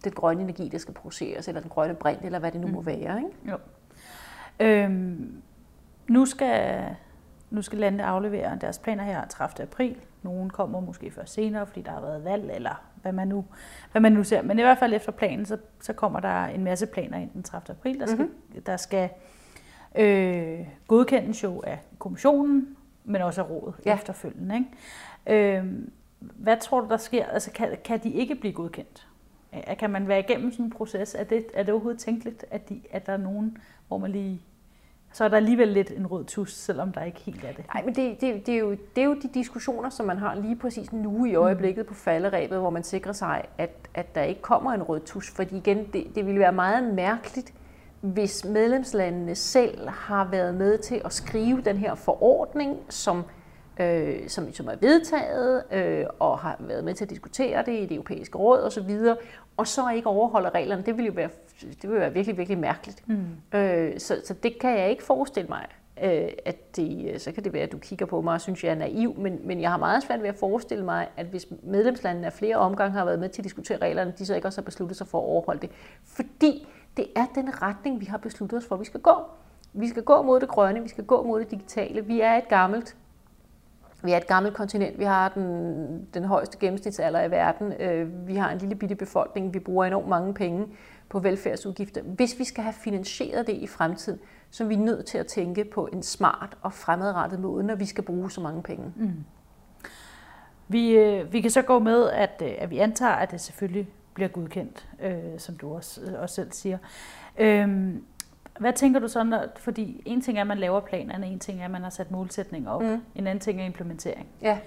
den 0.04 0.12
grønne 0.12 0.42
energi, 0.42 0.68
der 0.68 0.78
skal 0.78 0.94
produceres, 0.94 1.48
eller 1.48 1.60
den 1.60 1.70
grønne 1.70 1.94
brint, 1.94 2.24
eller 2.24 2.38
hvad 2.38 2.52
det 2.52 2.60
nu 2.60 2.66
mm. 2.66 2.72
må 2.72 2.80
være. 2.80 3.18
Ikke? 3.18 3.30
Jo. 3.50 3.56
Øhm, 4.60 5.42
nu 6.10 6.26
skal 6.26 6.84
nu 7.50 7.62
skal 7.62 7.78
landet 7.78 8.04
aflevere 8.04 8.58
deres 8.60 8.78
planer 8.78 9.04
her 9.04 9.26
30. 9.26 9.62
april. 9.62 9.96
Nogle 10.22 10.50
kommer 10.50 10.80
måske 10.80 11.10
først 11.10 11.34
senere, 11.34 11.66
fordi 11.66 11.82
der 11.82 11.90
har 11.90 12.00
været 12.00 12.24
valg, 12.24 12.50
eller 12.54 12.82
hvad 13.02 13.12
man 13.12 13.28
nu, 13.28 13.44
hvad 13.92 14.00
man 14.02 14.12
nu 14.12 14.24
ser. 14.24 14.42
Men 14.42 14.58
i 14.58 14.62
hvert 14.62 14.78
fald 14.78 14.94
efter 14.94 15.12
planen, 15.12 15.46
så, 15.46 15.58
så 15.80 15.92
kommer 15.92 16.20
der 16.20 16.44
en 16.44 16.64
masse 16.64 16.86
planer 16.86 17.18
ind 17.18 17.30
den 17.30 17.42
30. 17.42 17.76
april, 17.76 18.00
der 18.00 18.06
skal, 18.06 18.24
mm-hmm. 18.24 18.62
der 18.62 18.76
skal 18.76 19.08
øh, 19.94 20.66
godkendes 20.88 21.42
jo 21.42 21.62
af 21.66 21.78
kommissionen, 21.98 22.76
men 23.04 23.22
også 23.22 23.42
af 23.42 23.50
rådet 23.50 23.74
ja. 23.86 23.94
efterfølgende. 23.94 24.64
Ikke? 25.26 25.58
Øh, 25.58 25.64
hvad 26.20 26.56
tror 26.56 26.80
du, 26.80 26.88
der 26.88 26.96
sker? 26.96 27.26
Altså, 27.26 27.50
kan, 27.50 27.76
kan 27.84 27.98
de 27.98 28.10
ikke 28.10 28.34
blive 28.34 28.52
godkendt? 28.52 29.06
Kan 29.78 29.90
man 29.90 30.08
være 30.08 30.18
igennem 30.18 30.52
sådan 30.52 30.64
en 30.64 30.70
proces? 30.70 31.14
Er 31.14 31.24
det, 31.24 31.46
er 31.54 31.62
det 31.62 31.72
overhovedet 31.72 32.00
tænkeligt, 32.00 32.44
at, 32.50 32.68
de, 32.68 32.80
at 32.90 33.06
der 33.06 33.12
er 33.12 33.16
nogen, 33.16 33.58
hvor 33.88 33.98
man 33.98 34.12
lige... 34.12 34.42
Så 35.12 35.24
er 35.24 35.28
der 35.28 35.36
alligevel 35.36 35.68
lidt 35.68 35.90
en 35.90 36.06
rød 36.06 36.24
tus, 36.24 36.54
selvom 36.54 36.92
der 36.92 37.04
ikke 37.04 37.20
helt 37.20 37.44
er 37.44 37.52
det. 37.52 37.64
Nej, 37.74 37.84
men 37.84 37.94
det, 37.94 38.20
det, 38.20 38.46
det, 38.46 38.54
er 38.54 38.58
jo, 38.58 38.70
det 38.70 39.02
er 39.02 39.04
jo 39.04 39.14
de 39.14 39.28
diskussioner, 39.34 39.90
som 39.90 40.06
man 40.06 40.18
har 40.18 40.34
lige 40.34 40.56
præcis 40.56 40.92
nu 40.92 41.24
i 41.24 41.34
øjeblikket 41.34 41.86
på 41.86 41.94
falderæbet, 41.94 42.58
hvor 42.58 42.70
man 42.70 42.82
sikrer 42.82 43.12
sig, 43.12 43.44
at, 43.58 43.70
at 43.94 44.14
der 44.14 44.22
ikke 44.22 44.42
kommer 44.42 44.72
en 44.72 44.82
rød 44.82 45.00
tus. 45.00 45.30
Fordi 45.30 45.56
igen, 45.56 45.86
det, 45.92 46.06
det 46.14 46.26
ville 46.26 46.40
være 46.40 46.52
meget 46.52 46.94
mærkeligt, 46.94 47.52
hvis 48.00 48.44
medlemslandene 48.44 49.34
selv 49.34 49.88
har 49.88 50.24
været 50.30 50.54
med 50.54 50.78
til 50.78 51.02
at 51.04 51.12
skrive 51.12 51.60
den 51.60 51.76
her 51.76 51.94
forordning, 51.94 52.76
som, 52.88 53.24
øh, 53.80 54.28
som, 54.28 54.52
som 54.52 54.68
er 54.68 54.76
vedtaget 54.80 55.62
øh, 55.72 56.06
og 56.18 56.38
har 56.38 56.56
været 56.60 56.84
med 56.84 56.94
til 56.94 57.04
at 57.04 57.10
diskutere 57.10 57.62
det 57.66 57.72
i 57.72 57.82
det 57.82 57.92
europæiske 57.92 58.38
råd 58.38 58.62
osv., 58.62 58.90
og 58.90 59.18
så 59.68 59.90
ikke 59.90 60.08
overholder 60.08 60.54
reglerne, 60.54 60.82
det 60.82 60.96
vil 60.96 61.06
jo 61.06 61.12
være, 61.12 61.28
det 61.82 61.90
vil 61.90 62.00
være 62.00 62.12
virkelig, 62.12 62.36
virkelig 62.36 62.58
mærkeligt. 62.58 63.08
Mm. 63.08 63.58
Øh, 63.58 64.00
så, 64.00 64.20
så 64.24 64.34
det 64.34 64.58
kan 64.58 64.78
jeg 64.78 64.90
ikke 64.90 65.04
forestille 65.04 65.48
mig, 65.48 65.66
øh, 66.02 66.28
at 66.44 66.76
det, 66.76 67.14
så 67.22 67.32
kan 67.32 67.44
det 67.44 67.52
være, 67.52 67.62
at 67.62 67.72
du 67.72 67.78
kigger 67.78 68.06
på 68.06 68.20
mig 68.20 68.34
og 68.34 68.40
synes, 68.40 68.64
jeg 68.64 68.70
er 68.70 68.74
naiv, 68.74 69.14
men, 69.18 69.40
men 69.44 69.60
jeg 69.60 69.70
har 69.70 69.78
meget 69.78 70.02
svært 70.02 70.22
ved 70.22 70.28
at 70.28 70.36
forestille 70.36 70.84
mig, 70.84 71.08
at 71.16 71.26
hvis 71.26 71.46
medlemslandene 71.62 72.26
af 72.26 72.32
flere 72.32 72.56
omgange 72.56 72.98
har 72.98 73.04
været 73.04 73.18
med 73.18 73.28
til 73.28 73.42
at 73.42 73.44
diskutere 73.44 73.78
reglerne, 73.78 74.14
de 74.18 74.26
så 74.26 74.34
ikke 74.34 74.48
også 74.48 74.60
har 74.60 74.64
besluttet 74.64 74.96
sig 74.96 75.06
for 75.06 75.18
at 75.18 75.24
overholde 75.24 75.60
det. 75.60 75.70
Fordi 76.04 76.66
det 76.96 77.06
er 77.16 77.26
den 77.34 77.62
retning, 77.62 78.00
vi 78.00 78.06
har 78.06 78.18
besluttet 78.18 78.56
os 78.56 78.66
for, 78.66 78.74
at 78.74 78.80
vi 78.80 78.84
skal 78.84 79.00
gå. 79.00 79.14
Vi 79.72 79.88
skal 79.88 80.02
gå 80.02 80.22
mod 80.22 80.40
det 80.40 80.48
grønne, 80.48 80.82
vi 80.82 80.88
skal 80.88 81.04
gå 81.04 81.22
mod 81.22 81.40
det 81.40 81.50
digitale. 81.50 82.04
Vi 82.04 82.20
er 82.20 82.34
et 82.34 82.48
gammelt 82.48 82.96
vi 84.02 84.12
er 84.12 84.16
et 84.16 84.26
gammelt 84.26 84.56
kontinent, 84.56 84.98
vi 84.98 85.04
har 85.04 85.28
den, 85.28 86.08
den 86.14 86.24
højeste 86.24 86.58
gennemsnitsalder 86.58 87.22
i 87.22 87.30
verden, 87.30 87.72
øh, 87.72 88.28
vi 88.28 88.34
har 88.34 88.50
en 88.50 88.58
lille 88.58 88.74
bitte 88.74 88.94
befolkning, 88.94 89.54
vi 89.54 89.58
bruger 89.58 89.84
enormt 89.84 90.08
mange 90.08 90.34
penge 90.34 90.66
på 91.08 91.18
velfærdsudgifter. 91.18 92.02
Hvis 92.02 92.38
vi 92.38 92.44
skal 92.44 92.64
have 92.64 92.72
finansieret 92.72 93.46
det 93.46 93.52
i 93.52 93.66
fremtiden, 93.66 94.18
så 94.50 94.64
er 94.64 94.68
vi 94.68 94.76
nødt 94.76 95.06
til 95.06 95.18
at 95.18 95.26
tænke 95.26 95.64
på 95.64 95.88
en 95.92 96.02
smart 96.02 96.56
og 96.62 96.72
fremadrettet 96.72 97.40
måde, 97.40 97.64
når 97.64 97.74
vi 97.74 97.86
skal 97.86 98.04
bruge 98.04 98.30
så 98.30 98.40
mange 98.40 98.62
penge. 98.62 98.92
Mm. 98.96 99.24
Vi, 100.68 100.90
øh, 100.90 101.32
vi 101.32 101.40
kan 101.40 101.50
så 101.50 101.62
gå 101.62 101.78
med, 101.78 102.10
at, 102.10 102.42
øh, 102.44 102.52
at 102.58 102.70
vi 102.70 102.78
antager, 102.78 103.12
at 103.12 103.30
det 103.30 103.40
selvfølgelig 103.40 103.88
bliver 104.14 104.28
godkendt, 104.28 104.88
øh, 105.02 105.38
som 105.38 105.56
du 105.56 105.74
også, 105.74 106.00
øh, 106.00 106.22
også 106.22 106.34
selv 106.34 106.52
siger. 106.52 106.78
Øh, 107.38 107.94
hvad 108.60 108.72
tænker 108.72 109.00
du 109.00 109.08
så, 109.08 109.22
når, 109.22 109.44
fordi 109.56 110.02
en 110.06 110.20
ting 110.20 110.38
er, 110.38 110.40
at 110.40 110.46
man 110.46 110.58
laver 110.58 110.80
planerne, 110.80 111.26
en 111.26 111.38
ting 111.38 111.60
er, 111.60 111.64
at 111.64 111.70
man 111.70 111.82
har 111.82 111.90
sat 111.90 112.10
målsætninger 112.10 112.70
op, 112.70 112.82
mm. 112.82 113.02
en 113.14 113.26
anden 113.26 113.40
ting 113.40 113.60
er 113.60 113.64
implementering. 113.64 114.26
Ja. 114.42 114.58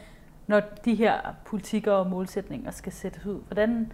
Når 0.47 0.61
de 0.85 0.95
her 0.95 1.35
politikker 1.45 1.91
og 1.91 2.07
målsætninger 2.07 2.71
skal 2.71 2.91
sættes 2.91 3.25
ud, 3.25 3.41
hvordan, 3.47 3.91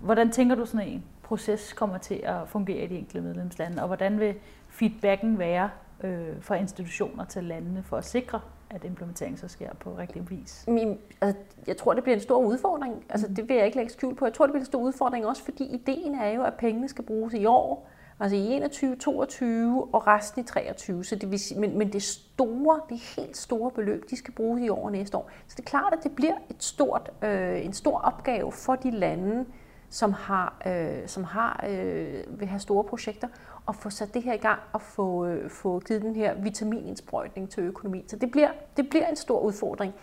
hvordan 0.00 0.30
tænker 0.30 0.54
du 0.54 0.66
sådan 0.66 0.88
en 0.88 1.04
proces 1.22 1.72
kommer 1.72 1.98
til 1.98 2.20
at 2.24 2.48
fungere 2.48 2.84
i 2.84 2.86
de 2.86 2.94
enkelte 2.98 3.20
medlemslande, 3.20 3.82
og 3.82 3.86
hvordan 3.86 4.20
vil 4.20 4.34
feedbacken 4.68 5.38
være 5.38 5.70
øh, 6.04 6.26
fra 6.40 6.54
institutioner 6.54 7.24
til 7.24 7.44
landene 7.44 7.82
for 7.82 7.96
at 7.96 8.04
sikre, 8.04 8.40
at 8.70 8.84
implementeringen 8.84 9.38
så 9.38 9.48
sker 9.48 9.74
på 9.74 9.94
rigtig 9.98 10.30
vis? 10.30 10.64
Min, 10.68 10.98
altså, 11.20 11.42
jeg 11.66 11.76
tror, 11.76 11.94
det 11.94 12.02
bliver 12.02 12.16
en 12.16 12.22
stor 12.22 12.38
udfordring. 12.38 13.04
Altså, 13.10 13.26
mm. 13.28 13.34
Det 13.34 13.48
vil 13.48 13.56
jeg 13.56 13.66
ikke 13.66 13.76
lægge 13.76 13.92
skjul 13.92 14.14
på. 14.14 14.24
Jeg 14.24 14.34
tror, 14.34 14.46
det 14.46 14.52
bliver 14.52 14.62
en 14.62 14.66
stor 14.66 14.80
udfordring 14.80 15.26
også, 15.26 15.44
fordi 15.44 15.64
ideen 15.64 16.14
er 16.14 16.28
jo, 16.28 16.42
at 16.42 16.54
pengene 16.54 16.88
skal 16.88 17.04
bruges 17.04 17.34
i 17.34 17.44
år, 17.44 17.88
altså 18.20 18.36
i 18.36 18.40
21, 18.40 18.96
22 18.96 19.88
og 19.92 20.06
resten 20.06 20.42
i 20.42 20.46
23. 20.46 21.04
Så 21.04 21.16
det 21.16 21.30
vil 21.30 21.38
sige, 21.38 21.60
men, 21.60 21.78
men 21.78 21.92
det 21.92 22.02
store, 22.02 22.80
det 22.88 22.98
helt 22.98 23.36
store 23.36 23.70
beløb, 23.70 24.10
de 24.10 24.16
skal 24.16 24.34
bruge 24.34 24.64
i 24.64 24.68
år 24.68 24.90
næste 24.90 25.16
år. 25.16 25.30
Så 25.46 25.54
det 25.56 25.64
er 25.64 25.70
klart, 25.70 25.92
at 25.92 25.98
det 26.02 26.12
bliver 26.16 26.34
et 26.50 26.62
stort, 26.62 27.10
øh, 27.22 27.64
en 27.64 27.72
stor 27.72 27.98
opgave 27.98 28.52
for 28.52 28.74
de 28.76 28.90
lande, 28.90 29.46
som 29.90 30.12
har, 30.12 30.62
øh, 30.66 31.08
som 31.08 31.24
har 31.24 31.64
øh, 31.68 32.40
vil 32.40 32.48
have 32.48 32.60
store 32.60 32.84
projekter, 32.84 33.28
at 33.68 33.76
få 33.76 33.90
sat 33.90 34.14
det 34.14 34.22
her 34.22 34.32
i 34.32 34.38
gang 34.38 34.60
og 34.72 34.82
få, 34.82 35.26
øh, 35.26 35.50
få 35.50 35.80
givet 35.80 36.02
den 36.02 36.16
her 36.16 36.34
vitaminindsprøjtning 36.34 37.50
til 37.50 37.62
økonomien. 37.62 38.08
Så 38.08 38.16
det 38.16 38.30
bliver, 38.30 38.50
det 38.76 38.90
bliver 38.90 39.06
en 39.06 39.16
stor 39.16 39.40
udfordring. 39.40 39.94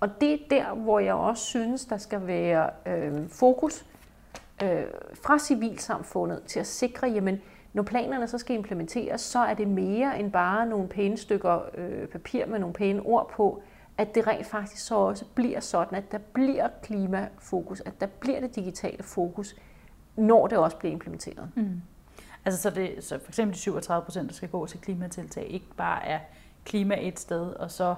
Og 0.00 0.20
det 0.20 0.32
er 0.32 0.38
der, 0.50 0.74
hvor 0.74 0.98
jeg 0.98 1.14
også 1.14 1.44
synes, 1.44 1.84
der 1.84 1.96
skal 1.96 2.26
være 2.26 2.70
øh, 2.86 3.28
fokus 3.28 3.86
øh, 4.62 4.84
fra 5.22 5.38
civilsamfundet 5.38 6.42
til 6.46 6.60
at 6.60 6.66
sikre, 6.66 7.08
jamen, 7.08 7.40
når 7.74 7.82
planerne 7.82 8.28
så 8.28 8.38
skal 8.38 8.56
implementeres, 8.56 9.20
så 9.20 9.38
er 9.38 9.54
det 9.54 9.68
mere 9.68 10.20
end 10.20 10.32
bare 10.32 10.66
nogle 10.66 10.88
pæne 10.88 11.16
stykker 11.16 11.60
øh, 11.74 12.08
papir 12.08 12.46
med 12.46 12.58
nogle 12.58 12.74
pæne 12.74 13.00
ord 13.00 13.30
på, 13.36 13.62
at 13.98 14.14
det 14.14 14.26
rent 14.26 14.46
faktisk 14.46 14.86
så 14.86 14.94
også 14.94 15.24
bliver 15.34 15.60
sådan, 15.60 15.98
at 15.98 16.12
der 16.12 16.18
bliver 16.18 16.68
klimafokus, 16.82 17.80
at 17.80 18.00
der 18.00 18.06
bliver 18.06 18.40
det 18.40 18.56
digitale 18.56 19.02
fokus, 19.02 19.56
når 20.16 20.46
det 20.46 20.58
også 20.58 20.76
bliver 20.76 20.92
implementeret. 20.92 21.50
Mm. 21.54 21.82
Altså 22.44 22.62
så, 22.62 22.70
det, 22.70 23.04
så 23.04 23.18
for 23.18 23.30
eksempel 23.30 23.54
de 23.54 23.60
37 23.60 24.04
procent, 24.04 24.28
der 24.28 24.34
skal 24.34 24.48
gå 24.48 24.66
til 24.66 24.80
klimatiltag, 24.80 25.46
ikke 25.50 25.74
bare 25.76 26.04
er 26.04 26.20
klima 26.64 26.96
et 27.00 27.18
sted, 27.18 27.46
og 27.46 27.70
så 27.70 27.94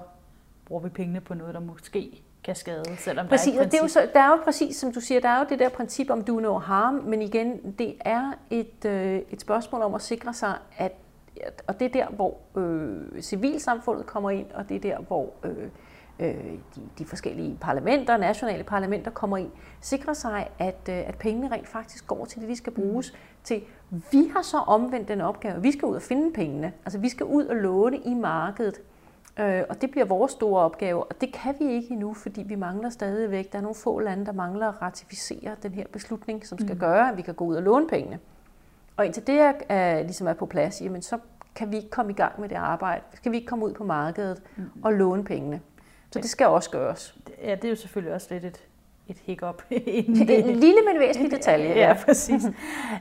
bruger 0.65 0.81
vi 0.81 0.89
pengene 0.89 1.21
på 1.21 1.33
noget, 1.33 1.53
der 1.53 1.59
måske 1.59 2.23
kan 2.47 2.55
skade, 2.55 2.97
selvom 2.97 3.27
præcis, 3.27 3.53
der 3.53 3.59
er 3.59 3.65
et 3.65 3.71
det 3.71 3.77
er 3.77 3.81
jo 3.81 3.87
så, 3.87 4.07
der 4.13 4.19
er 4.19 4.29
jo 4.29 4.37
præcis, 4.43 4.75
som 4.75 4.93
du 4.93 4.99
siger, 4.99 5.21
der 5.21 5.29
er 5.29 5.39
jo 5.39 5.45
det 5.49 5.59
der 5.59 5.69
princip 5.69 6.09
om 6.09 6.23
do 6.23 6.39
no 6.39 6.57
harm, 6.57 6.93
men 6.93 7.21
igen, 7.21 7.75
det 7.79 7.95
er 7.99 8.31
et, 8.49 8.85
øh, 8.85 9.21
et 9.31 9.41
spørgsmål 9.41 9.81
om 9.81 9.93
at 9.93 10.01
sikre 10.01 10.33
sig, 10.33 10.55
at 10.77 10.91
og 11.67 11.79
det 11.79 11.85
er 11.85 11.89
der, 11.89 12.07
hvor 12.07 12.37
øh, 12.57 13.21
civilsamfundet 13.21 14.05
kommer 14.05 14.29
ind, 14.29 14.51
og 14.53 14.69
det 14.69 14.75
er 14.75 14.79
der, 14.79 14.97
hvor 14.99 15.33
øh, 15.43 15.67
øh, 16.19 16.35
de, 16.75 16.81
de 16.97 17.05
forskellige 17.05 17.57
parlamenter, 17.61 18.17
nationale 18.17 18.63
parlamenter 18.63 19.11
kommer 19.11 19.37
ind, 19.37 19.51
sikrer 19.81 20.13
sig, 20.13 20.49
at, 20.59 20.89
øh, 20.89 20.97
at 20.97 21.15
pengene 21.15 21.51
rent 21.51 21.67
faktisk 21.67 22.07
går 22.07 22.25
til 22.25 22.41
det, 22.41 22.49
de 22.49 22.55
skal 22.55 22.73
bruges 22.73 23.13
mm. 23.13 23.17
til. 23.43 23.61
Vi 24.11 24.31
har 24.33 24.41
så 24.41 24.57
omvendt 24.57 25.07
den 25.07 25.21
opgave. 25.21 25.61
Vi 25.61 25.71
skal 25.71 25.85
ud 25.85 25.95
og 25.95 26.01
finde 26.01 26.33
pengene. 26.33 26.73
Altså 26.85 26.99
vi 26.99 27.09
skal 27.09 27.25
ud 27.25 27.45
og 27.45 27.55
låne 27.55 27.97
i 27.97 28.13
markedet. 28.13 28.81
Øh, 29.39 29.63
og 29.69 29.81
det 29.81 29.91
bliver 29.91 30.05
vores 30.05 30.31
store 30.31 30.61
opgave, 30.61 31.03
og 31.03 31.21
det 31.21 31.33
kan 31.33 31.55
vi 31.59 31.65
ikke 31.65 31.91
endnu, 31.91 32.13
fordi 32.13 32.43
vi 32.43 32.55
mangler 32.55 32.89
stadigvæk. 32.89 33.51
Der 33.51 33.57
er 33.57 33.61
nogle 33.61 33.75
få 33.75 33.99
lande, 33.99 34.25
der 34.25 34.31
mangler 34.31 34.67
at 34.67 34.81
ratificere 34.81 35.55
den 35.63 35.71
her 35.71 35.85
beslutning, 35.91 36.47
som 36.47 36.57
skal 36.57 36.73
mm. 36.73 36.79
gøre, 36.79 37.11
at 37.11 37.17
vi 37.17 37.21
kan 37.21 37.33
gå 37.33 37.45
ud 37.45 37.55
og 37.55 37.63
låne 37.63 37.87
pengene. 37.87 38.19
Og 38.97 39.05
indtil 39.05 39.27
det 39.27 39.39
er, 39.39 39.53
er, 39.69 40.03
ligesom 40.03 40.27
er 40.27 40.33
på 40.33 40.45
plads, 40.45 40.81
jamen 40.81 41.01
så 41.01 41.17
kan 41.55 41.71
vi 41.71 41.75
ikke 41.75 41.89
komme 41.89 42.11
i 42.11 42.15
gang 42.15 42.41
med 42.41 42.49
det 42.49 42.55
arbejde? 42.55 43.03
Skal 43.13 43.31
vi 43.31 43.37
ikke 43.37 43.47
komme 43.47 43.65
ud 43.65 43.73
på 43.73 43.83
markedet 43.83 44.41
mm. 44.55 44.63
og 44.83 44.93
låne 44.93 45.23
pengene? 45.23 45.61
Så 46.11 46.19
det 46.19 46.29
skal 46.29 46.47
også 46.47 46.69
gøres. 46.69 47.17
Ja, 47.43 47.55
det 47.55 47.65
er 47.65 47.69
jo 47.69 47.75
selvfølgelig 47.75 48.13
også 48.13 48.27
lidt 48.31 48.45
et, 48.45 48.63
et 49.09 49.17
hiccup. 49.25 49.63
en 49.71 50.13
lille, 50.59 50.81
men 50.85 50.99
væsentlig 50.99 51.31
detalje. 51.31 51.67
Ja, 51.67 51.87
ja 51.87 51.93
præcis. 52.05 52.45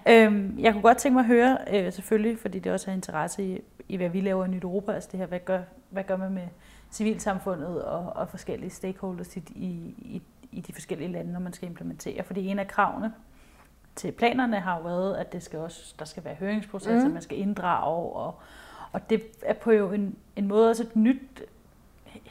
øhm, 0.08 0.58
jeg 0.58 0.72
kunne 0.72 0.82
godt 0.82 0.98
tænke 0.98 1.14
mig 1.14 1.20
at 1.20 1.26
høre, 1.26 1.58
øh, 1.72 1.92
selvfølgelig, 1.92 2.38
fordi 2.38 2.58
det 2.58 2.72
også 2.72 2.86
har 2.86 2.94
interesse 2.94 3.44
i, 3.44 3.60
i, 3.88 3.96
hvad 3.96 4.08
vi 4.08 4.20
laver 4.20 4.44
i 4.44 4.48
Nyt 4.48 4.62
Europa, 4.62 4.92
altså 4.92 5.08
det 5.12 5.20
her, 5.20 5.26
hvad 5.26 5.40
gør, 5.44 5.60
hvad 5.90 6.04
gør 6.04 6.16
man 6.16 6.32
med 6.32 6.48
civilsamfundet 6.90 7.84
og, 7.84 8.12
og 8.16 8.28
forskellige 8.28 8.70
stakeholders 8.70 9.36
i, 9.36 9.42
i, 9.54 9.66
i, 9.98 10.22
i 10.52 10.60
de 10.60 10.72
forskellige 10.72 11.12
lande, 11.12 11.32
når 11.32 11.40
man 11.40 11.52
skal 11.52 11.68
implementere. 11.68 12.24
Fordi 12.24 12.46
en 12.46 12.58
af 12.58 12.68
kravene 12.68 13.12
til 13.96 14.12
planerne 14.12 14.60
har 14.60 14.76
jo 14.76 14.82
været, 14.82 15.16
at 15.16 15.32
det 15.32 15.42
skal 15.42 15.58
også, 15.58 15.94
der 15.98 16.04
skal 16.04 16.24
være 16.24 16.34
høringsprocesser, 16.34 17.08
mm. 17.08 17.12
man 17.12 17.22
skal 17.22 17.38
inddrage, 17.38 18.12
og, 18.12 18.34
og 18.92 19.10
det 19.10 19.22
er 19.42 19.54
på 19.54 19.70
jo 19.70 19.92
en, 19.92 20.16
en 20.36 20.48
måde 20.48 20.70
også 20.70 20.82
et 20.82 20.96
nyt, 20.96 21.42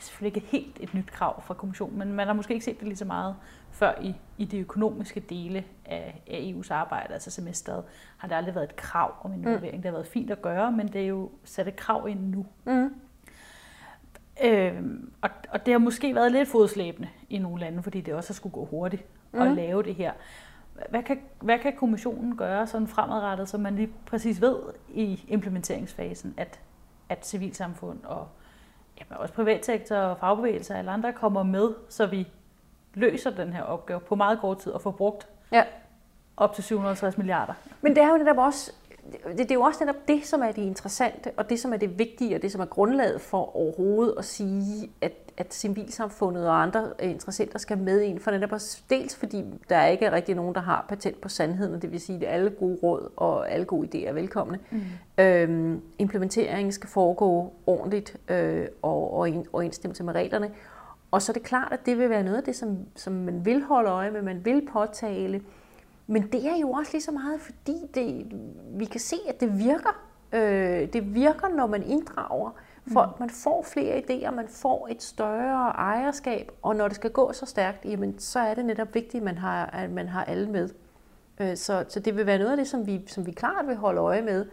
selvfølgelig 0.04 0.36
ikke 0.36 0.48
helt 0.48 0.78
et 0.80 0.94
nyt 0.94 1.12
krav 1.12 1.44
fra 1.44 1.54
kommissionen, 1.54 2.00
men 2.00 2.14
man 2.14 2.28
har 2.28 2.34
måske 2.34 2.54
ikke 2.54 2.66
set 2.66 2.80
det 2.80 2.88
lige 2.88 2.98
så 2.98 3.06
meget 3.06 3.36
før 3.72 4.02
i, 4.02 4.16
i 4.38 4.46
de 4.46 4.60
økonomiske 4.60 5.20
dele 5.20 5.64
af, 5.86 6.22
af 6.28 6.54
EU's 6.54 6.74
arbejde, 6.74 7.14
altså 7.14 7.32
semesteret, 7.32 7.84
har 8.18 8.28
det 8.28 8.36
aldrig 8.36 8.56
været 8.56 8.70
et 8.70 8.76
krav 8.76 9.16
om 9.22 9.34
involvering. 9.34 9.76
Mm. 9.76 9.82
Det 9.82 9.86
har 9.86 9.92
været 9.92 10.08
fint 10.08 10.32
at 10.32 10.42
gøre, 10.42 10.72
men 10.72 10.88
det 10.88 11.02
er 11.02 11.08
jo 11.08 11.32
sat 11.44 11.68
et 11.68 11.76
krav 11.76 12.08
ind 12.08 12.20
nu. 12.20 12.46
Mm. 12.66 12.94
Øhm, 14.44 15.12
og, 15.22 15.30
og 15.50 15.66
det 15.66 15.72
har 15.72 15.80
måske 15.80 16.16
været 16.16 16.32
lidt 16.32 16.50
fodslæbende 16.50 17.10
i 17.30 17.38
nogle 17.38 17.60
lande, 17.60 17.84
fordi 17.84 18.02
det 18.02 18.14
også 18.14 18.30
har 18.30 18.34
skulle 18.34 18.54
gå 18.54 18.66
hurtigt 18.66 19.06
mm. 19.34 19.42
at 19.42 19.52
lave 19.52 19.84
det 19.84 19.96
her. 19.96 20.12
Hvad 20.90 21.04
kan, 21.04 21.20
hvad 21.42 21.60
kan 21.60 21.76
kommissionen 21.76 22.38
gøre 22.38 22.68
sådan 22.68 22.88
fremadrettet, 22.88 23.50
så 23.50 23.58
man 23.58 23.76
lige 23.76 23.90
præcis 24.06 24.42
ved 24.42 24.60
i 24.90 25.26
implementeringsfasen, 25.28 26.34
at, 26.38 26.60
at 27.10 27.26
civilsamfund 27.28 28.04
og 28.04 28.28
jamen 29.00 29.18
også 29.22 29.34
privatsektor 29.34 29.96
og 29.96 30.18
fagbevægelser 30.18 30.80
eller 30.80 30.92
andre 30.92 31.14
kommer 31.14 31.44
med, 31.44 31.70
så 31.90 32.06
vi 32.06 32.28
løser 32.94 33.30
den 33.30 33.54
her 33.54 33.64
opgave 33.64 34.00
på 34.00 34.16
meget 34.16 34.40
kort 34.40 34.58
tid 34.58 34.72
og 34.72 34.82
får 34.82 34.92
brugt 34.92 35.28
ja. 35.52 35.64
op 36.38 36.54
til 36.54 36.64
750 36.64 37.18
milliarder. 37.18 37.54
Men 37.82 37.96
det 37.96 38.04
er 38.04 38.10
jo 38.10 38.18
netop 38.18 38.38
også 38.38 38.74
det, 39.12 39.38
det 39.38 39.52
er 39.52 39.56
jo 39.56 39.62
også 39.62 39.86
netop 39.86 40.08
det, 40.08 40.26
som 40.26 40.42
er 40.42 40.52
det 40.52 40.62
interessante, 40.62 41.32
og 41.38 41.50
det, 41.50 41.60
som 41.60 41.74
er 41.74 41.78
det 41.78 42.00
vigtige, 42.00 42.36
og 42.36 42.42
det, 42.42 42.52
som 42.52 42.62
er 42.62 42.66
grundlaget 42.66 43.22
for 43.22 43.56
overhovedet 43.56 44.16
at 44.18 44.26
sige, 44.26 44.92
at, 45.02 45.14
at 45.38 45.54
civilsamfundet 45.54 46.48
og 46.48 46.62
andre 46.62 46.90
interessenter 47.00 47.60
skal 47.60 47.78
med 47.78 48.02
ind. 48.02 48.20
For 48.20 48.32
netop 48.32 48.52
også, 48.52 48.82
dels 48.90 49.16
fordi 49.16 49.44
der 49.70 49.76
er 49.76 49.88
ikke 49.88 50.12
rigtig 50.12 50.36
nogen, 50.36 50.56
der 50.56 50.62
har 50.62 50.86
patent 50.90 51.22
på 51.22 51.30
sandheden, 51.30 51.76
og 51.76 51.82
det 51.82 51.92
vil 51.92 52.02
sige, 52.02 52.28
at 52.28 52.34
alle 52.34 52.50
gode 52.50 52.80
råd 52.84 53.12
og 53.16 53.52
alle 53.52 53.66
gode 53.66 53.88
idéer 53.88 54.10
er 54.10 54.14
velkomne. 54.14 54.60
Mm. 54.72 54.82
Øhm, 55.18 55.82
implementeringen 56.00 56.72
skal 56.72 56.90
foregå 56.90 57.54
ordentligt 57.68 58.18
øh, 58.30 58.68
og, 58.82 59.14
og 59.14 59.46
overensstemmelse 59.54 60.04
med 60.04 60.14
reglerne. 60.16 60.52
Og 61.12 61.22
så 61.22 61.32
er 61.32 61.34
det 61.34 61.44
klart, 61.44 61.72
at 61.72 61.86
det 61.86 61.98
vil 61.98 62.10
være 62.10 62.24
noget 62.24 62.38
af 62.38 62.44
det, 62.44 62.56
som, 62.56 62.78
som 62.96 63.14
man 63.14 63.46
vil 63.46 63.64
holde 63.64 63.90
øje 63.90 64.12
med, 64.12 64.22
man 64.22 64.46
vil 64.46 64.68
påtale, 64.74 65.42
men 66.08 66.28
det 66.32 66.48
er 66.48 66.58
jo 66.62 66.72
også 66.72 66.92
lige 66.92 67.02
så 67.02 67.12
meget, 67.12 67.42
fordi 67.42 67.78
det, 67.94 68.32
vi 68.80 68.86
kan 68.86 69.00
se, 69.00 69.16
at 69.28 69.40
det 69.40 69.60
virker. 69.60 70.02
Øh, 70.34 70.94
det 70.94 71.16
virker, 71.16 71.48
når 71.48 71.68
man 71.68 71.84
inddrager 71.84 72.52
folk. 72.94 73.10
Mm. 73.10 73.20
Man 73.20 73.30
får 73.30 73.64
flere 73.64 73.98
idéer, 73.98 74.32
man 74.32 74.48
får 74.48 74.88
et 74.92 75.04
større 75.04 75.70
ejerskab, 75.70 76.52
og 76.62 76.76
når 76.76 76.88
det 76.88 76.96
skal 76.96 77.12
gå 77.12 77.34
så 77.34 77.46
stærkt, 77.46 77.86
jamen, 77.86 78.20
så 78.20 78.40
er 78.40 78.54
det 78.54 78.66
netop 78.66 78.94
vigtigt, 78.94 79.22
at 79.22 79.24
man 79.24 79.38
har, 79.38 79.66
at 79.66 79.92
man 79.92 80.08
har 80.08 80.24
alle 80.24 80.50
med. 80.50 80.70
Øh, 81.40 81.58
så, 81.58 81.86
så 81.88 82.00
det 82.00 82.18
vil 82.18 82.26
være 82.26 82.38
noget 82.38 82.52
af 82.52 82.58
det, 82.58 82.68
som 82.68 82.88
vi, 82.88 83.02
som 83.08 83.26
vi 83.26 83.32
klart 83.32 83.68
vil 83.68 83.76
holde 83.76 84.02
øje 84.02 84.22
med, 84.22 84.46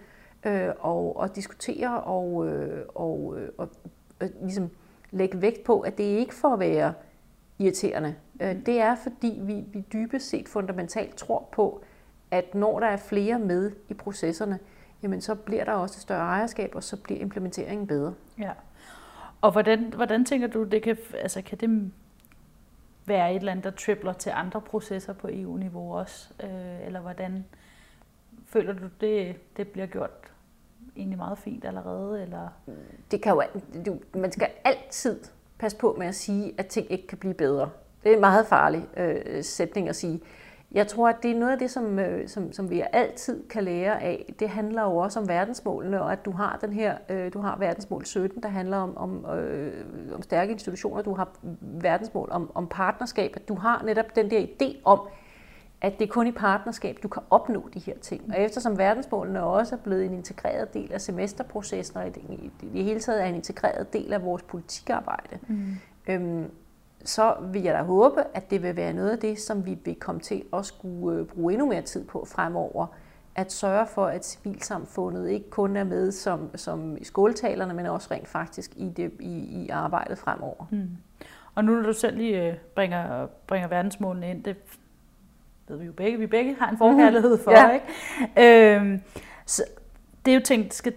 øh, 0.47 0.69
og, 0.81 1.17
og 1.17 1.37
diskutere 1.37 2.01
og, 2.01 2.49
øh, 2.49 2.85
og, 2.95 3.35
øh, 3.39 3.49
og, 3.59 3.69
og 4.21 4.29
ligesom 4.43 4.71
lægge 5.11 5.43
vægt 5.43 5.65
på, 5.65 5.81
at 5.81 5.99
det 5.99 6.05
ikke 6.05 6.35
får 6.35 6.53
at 6.53 6.61
være 6.61 6.93
irriterende. 7.59 8.15
Øh, 8.43 8.67
det 8.67 8.81
er, 8.81 8.95
fordi 8.95 9.41
vi, 9.43 9.65
vi 9.67 9.85
dybest 9.93 10.29
set 10.29 10.49
fundamentalt 10.49 11.17
tror 11.17 11.49
på, 11.53 11.85
at 12.31 12.55
når 12.55 12.81
der 12.81 12.87
er 12.87 12.97
flere 12.97 13.39
med 13.39 13.73
i 13.89 13.95
processerne, 13.95 14.59
jamen 15.03 15.21
så 15.21 15.35
bliver 15.35 15.65
der 15.65 15.73
også 15.73 15.97
et 15.97 16.03
større 16.03 16.21
ejerskab, 16.21 16.75
og 16.75 16.83
så 16.83 16.97
bliver 16.97 17.21
implementeringen 17.21 17.87
bedre. 17.87 18.15
Ja. 18.39 18.51
Og 19.41 19.53
hvordan, 19.53 19.93
hvordan 19.97 20.25
tænker 20.25 20.47
du, 20.47 20.65
det 20.65 20.83
kan, 20.83 20.97
altså 21.15 21.43
kan 21.43 21.59
det 21.59 21.93
være 23.07 23.31
et 23.31 23.37
eller 23.37 23.53
andet, 23.53 23.65
der 23.65 23.71
tripler 23.71 24.13
til 24.13 24.33
andre 24.35 24.61
processer 24.61 25.13
på 25.13 25.29
EU-niveau 25.33 25.95
også? 25.95 26.35
Øh, 26.43 26.87
eller 26.87 27.01
hvordan 27.01 27.45
føler 28.47 28.73
du, 28.73 28.89
det, 29.01 29.37
det 29.57 29.69
bliver 29.69 29.87
gjort 29.87 30.11
egentlig 30.97 31.19
meget 31.19 31.39
fint 31.39 31.65
allerede? 31.65 32.23
Eller? 32.23 32.49
Det 33.11 33.23
kan 33.23 33.33
jo, 33.33 33.43
du, 33.87 34.01
man 34.15 34.33
skal 34.33 34.49
altid 34.65 35.21
passe 35.63 35.79
på 35.79 35.97
med 35.99 36.07
at 36.07 36.15
sige, 36.15 36.53
at 36.59 36.67
ting 36.67 36.93
ikke 36.93 37.07
kan 37.07 37.19
blive 37.19 37.35
bedre. 37.35 37.71
Det 38.05 38.11
er 38.11 38.15
en 38.15 38.21
meget 38.21 38.47
farlig 38.47 38.87
øh, 38.97 39.45
sætning 39.45 39.89
at 39.89 39.97
sige. 39.97 40.21
Jeg 40.73 40.87
tror, 40.87 41.09
at 41.09 41.17
det 41.23 41.31
er 41.31 41.35
noget 41.35 41.53
af 41.53 41.59
det, 41.59 41.71
som, 41.71 41.99
øh, 41.99 42.29
som, 42.29 42.53
som 42.53 42.71
vi 42.71 42.83
altid 42.93 43.49
kan 43.49 43.65
lære 43.65 44.03
af. 44.03 44.35
Det 44.39 44.49
handler 44.49 44.83
jo 44.83 44.97
også 44.97 45.21
om 45.21 45.29
verdensmålene, 45.29 46.03
og 46.03 46.13
at 46.13 46.25
du 46.25 46.31
har 46.31 46.59
den 46.61 46.73
her, 46.73 46.97
øh, 47.09 47.33
du 47.33 47.41
har 47.41 47.57
verdensmål 47.59 48.05
17, 48.05 48.43
der 48.43 48.49
handler 48.49 48.77
om, 48.77 48.97
om, 48.97 49.27
øh, 49.39 49.73
om 50.15 50.23
stærke 50.23 50.53
institutioner. 50.53 51.03
Du 51.03 51.15
har 51.15 51.29
verdensmål 51.61 52.29
om, 52.33 52.51
om 52.55 52.67
partnerskab. 52.67 53.33
At 53.37 53.49
du 53.49 53.55
har 53.55 53.83
netop 53.85 54.17
den 54.17 54.31
der 54.31 54.41
idé 54.41 54.77
om, 54.85 55.01
at 55.83 55.99
det 55.99 56.09
er 56.09 56.13
kun 56.13 56.27
i 56.27 56.33
partnerskab, 56.33 56.99
du 57.03 57.09
kan 57.09 57.23
opnå 57.31 57.69
de 57.75 57.79
her 57.79 57.99
ting. 57.99 58.23
Og 58.31 58.41
eftersom 58.41 58.79
verdensmålene 58.79 59.43
også 59.43 59.75
er 59.75 59.79
blevet 59.79 60.05
en 60.05 60.15
integreret 60.15 60.75
del 60.75 60.93
af 60.93 61.01
semesterprocessen, 61.01 61.97
og 61.97 62.07
i 62.07 62.11
det 62.61 62.85
hele 62.85 63.01
taget 63.01 63.23
er 63.23 63.27
en 63.27 63.35
integreret 63.35 63.93
del 63.93 64.13
af 64.13 64.25
vores 64.25 64.43
politikarbejde, 64.43 65.39
mm. 65.49 65.75
øhm, 66.09 66.51
så 67.05 67.35
vil 67.53 67.63
jeg 67.63 67.75
da 67.75 67.83
håbe, 67.83 68.25
at 68.35 68.51
det 68.51 68.63
vil 68.63 68.77
være 68.77 68.93
noget 68.93 69.11
af 69.11 69.19
det, 69.19 69.39
som 69.39 69.67
vi 69.67 69.79
vil 69.85 69.95
komme 69.95 70.21
til 70.21 70.43
at 70.53 70.67
skulle 70.67 71.21
øh, 71.21 71.27
bruge 71.27 71.53
endnu 71.53 71.69
mere 71.69 71.83
tid 71.83 72.05
på 72.05 72.27
fremover. 72.29 72.87
At 73.35 73.53
sørge 73.53 73.87
for, 73.87 74.07
at 74.07 74.27
civilsamfundet 74.27 75.31
ikke 75.31 75.51
kun 75.51 75.77
er 75.77 75.85
med 75.85 76.13
som, 76.13 76.57
som 76.57 76.97
i 76.97 77.05
skåltalerne, 77.05 77.75
men 77.75 77.87
også 77.87 78.09
rent 78.11 78.29
faktisk 78.29 78.73
i, 78.77 78.89
det, 78.89 79.13
i, 79.21 79.65
i 79.65 79.69
arbejdet 79.69 80.19
fremover. 80.19 80.65
Mm. 80.71 80.89
Og 81.55 81.65
nu 81.65 81.75
når 81.75 81.83
du 81.83 81.93
selv 81.93 82.17
lige 82.17 82.49
øh, 82.49 82.55
bringer, 82.75 83.27
bringer 83.47 83.69
verdensmålene 83.69 84.31
ind, 84.31 84.45
det 84.45 84.57
ved 85.73 85.79
vi 85.79 85.87
jo 85.87 85.93
begge, 85.93 86.19
vi 86.19 86.27
begge 86.27 86.57
har 86.59 86.71
en 86.71 86.79
forkærlighed 86.79 87.39
for, 87.45 87.51
ja. 87.51 87.71
ikke? 87.71 88.77
Øhm, 88.77 89.03
så 89.47 89.65
det 90.25 90.31
er 90.31 90.35
jo 90.35 90.43
tænkt, 90.45 90.75
skal, 90.75 90.93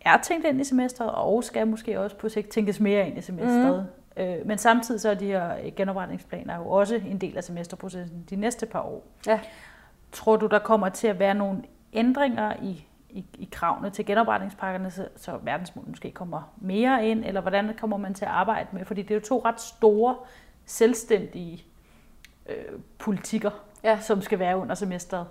er 0.00 0.16
tænkt 0.22 0.46
ind 0.46 0.60
i 0.60 0.64
semesteret, 0.64 1.10
og 1.10 1.44
skal 1.44 1.66
måske 1.66 2.00
også 2.00 2.16
på 2.16 2.28
sigt 2.28 2.48
tænkes 2.48 2.80
mere 2.80 3.08
ind 3.08 3.18
i 3.18 3.20
semesteret. 3.20 3.86
Mm. 4.16 4.22
Øh, 4.22 4.46
men 4.46 4.58
samtidig 4.58 5.00
så 5.00 5.10
er 5.10 5.14
de 5.14 5.26
her 5.26 5.52
genopretningsplaner 5.76 6.56
jo 6.56 6.68
også 6.68 6.94
en 6.94 7.18
del 7.18 7.36
af 7.36 7.44
semesterprocessen 7.44 8.24
de 8.30 8.36
næste 8.36 8.66
par 8.66 8.80
år. 8.80 9.06
Ja. 9.26 9.40
Tror 10.12 10.36
du, 10.36 10.46
der 10.46 10.58
kommer 10.58 10.88
til 10.88 11.08
at 11.08 11.18
være 11.18 11.34
nogle 11.34 11.62
ændringer 11.92 12.52
i, 12.62 12.86
i, 13.10 13.24
i 13.38 13.48
kravene 13.52 13.90
til 13.90 14.06
genopretningspakkerne, 14.06 14.90
så, 14.90 15.08
så 15.16 15.38
verdensmålet 15.42 15.88
måske 15.88 16.10
kommer 16.10 16.52
mere 16.56 17.06
ind, 17.06 17.24
eller 17.24 17.40
hvordan 17.40 17.74
kommer 17.80 17.96
man 17.96 18.14
til 18.14 18.24
at 18.24 18.30
arbejde 18.30 18.68
med? 18.72 18.84
Fordi 18.84 19.02
det 19.02 19.10
er 19.10 19.14
jo 19.14 19.20
to 19.20 19.42
ret 19.44 19.60
store, 19.60 20.16
selvstændige 20.66 21.64
øh, 22.48 22.78
politikker, 22.98 23.50
ja. 23.84 23.98
som 24.00 24.22
skal 24.22 24.38
være 24.38 24.56
under 24.56 24.74
semesteret, 24.74 25.26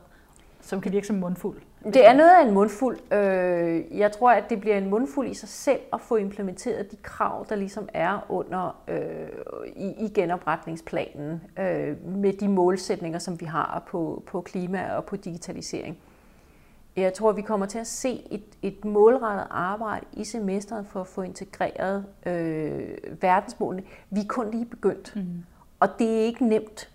som 0.62 0.82
kan 0.82 0.92
virke 0.92 1.08
som 1.08 1.16
mundfuld. 1.16 1.58
Det 1.84 2.08
er 2.08 2.14
noget 2.14 2.30
af 2.30 2.48
en 2.48 2.54
mundfuld. 2.54 3.14
Øh, 3.14 3.98
jeg 3.98 4.12
tror, 4.12 4.32
at 4.32 4.50
det 4.50 4.62
bliver 4.62 4.78
en 4.78 4.90
mundfuld 4.90 5.28
i 5.28 5.34
sig 5.34 5.50
selv 5.50 5.80
at 5.94 6.02
få 6.02 6.16
implementeret 6.16 6.92
de 6.92 6.96
krav, 6.96 7.46
der 7.50 7.56
ligesom 7.56 7.90
er 7.94 8.26
under 8.30 8.82
øh, 8.88 9.28
i, 9.76 10.06
i 10.06 10.10
genopretningsplanen 10.10 11.42
øh, 11.60 12.08
med 12.08 12.34
de 12.34 12.48
målsætninger, 12.48 13.20
som 13.20 13.42
vi 13.42 13.46
har 13.46 13.84
på, 13.88 14.24
på 14.28 14.42
klima 14.42 14.96
og 14.96 15.06
på 15.06 15.16
digitalisering. 15.16 15.98
Jeg 16.96 17.14
tror, 17.14 17.32
vi 17.32 17.42
kommer 17.42 17.66
til 17.66 17.80
at 17.80 17.88
se 17.88 18.22
et, 18.32 18.44
et 18.62 18.86
målrettet 18.86 19.48
arbejde 19.50 20.06
i 20.14 20.24
semesteret 20.24 20.86
for 20.88 21.02
at 21.02 21.08
få 21.08 21.22
integreret 21.22 22.06
øh, 22.26 22.98
verdensmålene. 23.22 23.84
Vi 24.10 24.20
er 24.20 24.28
kun 24.28 24.52
lige 24.52 24.66
begyndt, 24.66 25.16
mm. 25.16 25.44
og 25.80 25.90
det 26.00 26.20
er 26.20 26.26
ikke 26.26 26.46
nemt. 26.46 26.90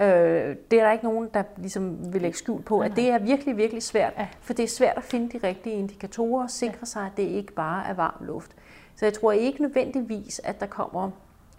Øh, 0.00 0.56
det 0.70 0.80
er 0.80 0.84
der 0.84 0.92
ikke 0.92 1.04
nogen, 1.04 1.28
der 1.34 1.42
ligesom 1.56 2.12
vil 2.12 2.22
lægge 2.22 2.38
skjul 2.38 2.62
på, 2.62 2.80
at 2.80 2.96
det 2.96 3.10
er 3.10 3.18
virkelig, 3.18 3.56
virkelig 3.56 3.82
svært, 3.82 4.12
ja. 4.18 4.28
for 4.40 4.54
det 4.54 4.62
er 4.62 4.68
svært 4.68 4.96
at 4.96 5.04
finde 5.04 5.38
de 5.38 5.46
rigtige 5.46 5.76
indikatorer 5.76 6.42
og 6.42 6.50
sikre 6.50 6.86
sig, 6.86 7.02
at 7.02 7.12
det 7.16 7.22
ikke 7.22 7.52
bare 7.52 7.86
er 7.86 7.94
varm 7.94 8.24
luft. 8.26 8.56
Så 8.96 9.06
jeg 9.06 9.12
tror 9.12 9.32
ikke 9.32 9.62
nødvendigvis, 9.62 10.40
at 10.44 10.60
der 10.60 10.66
kommer 10.66 11.10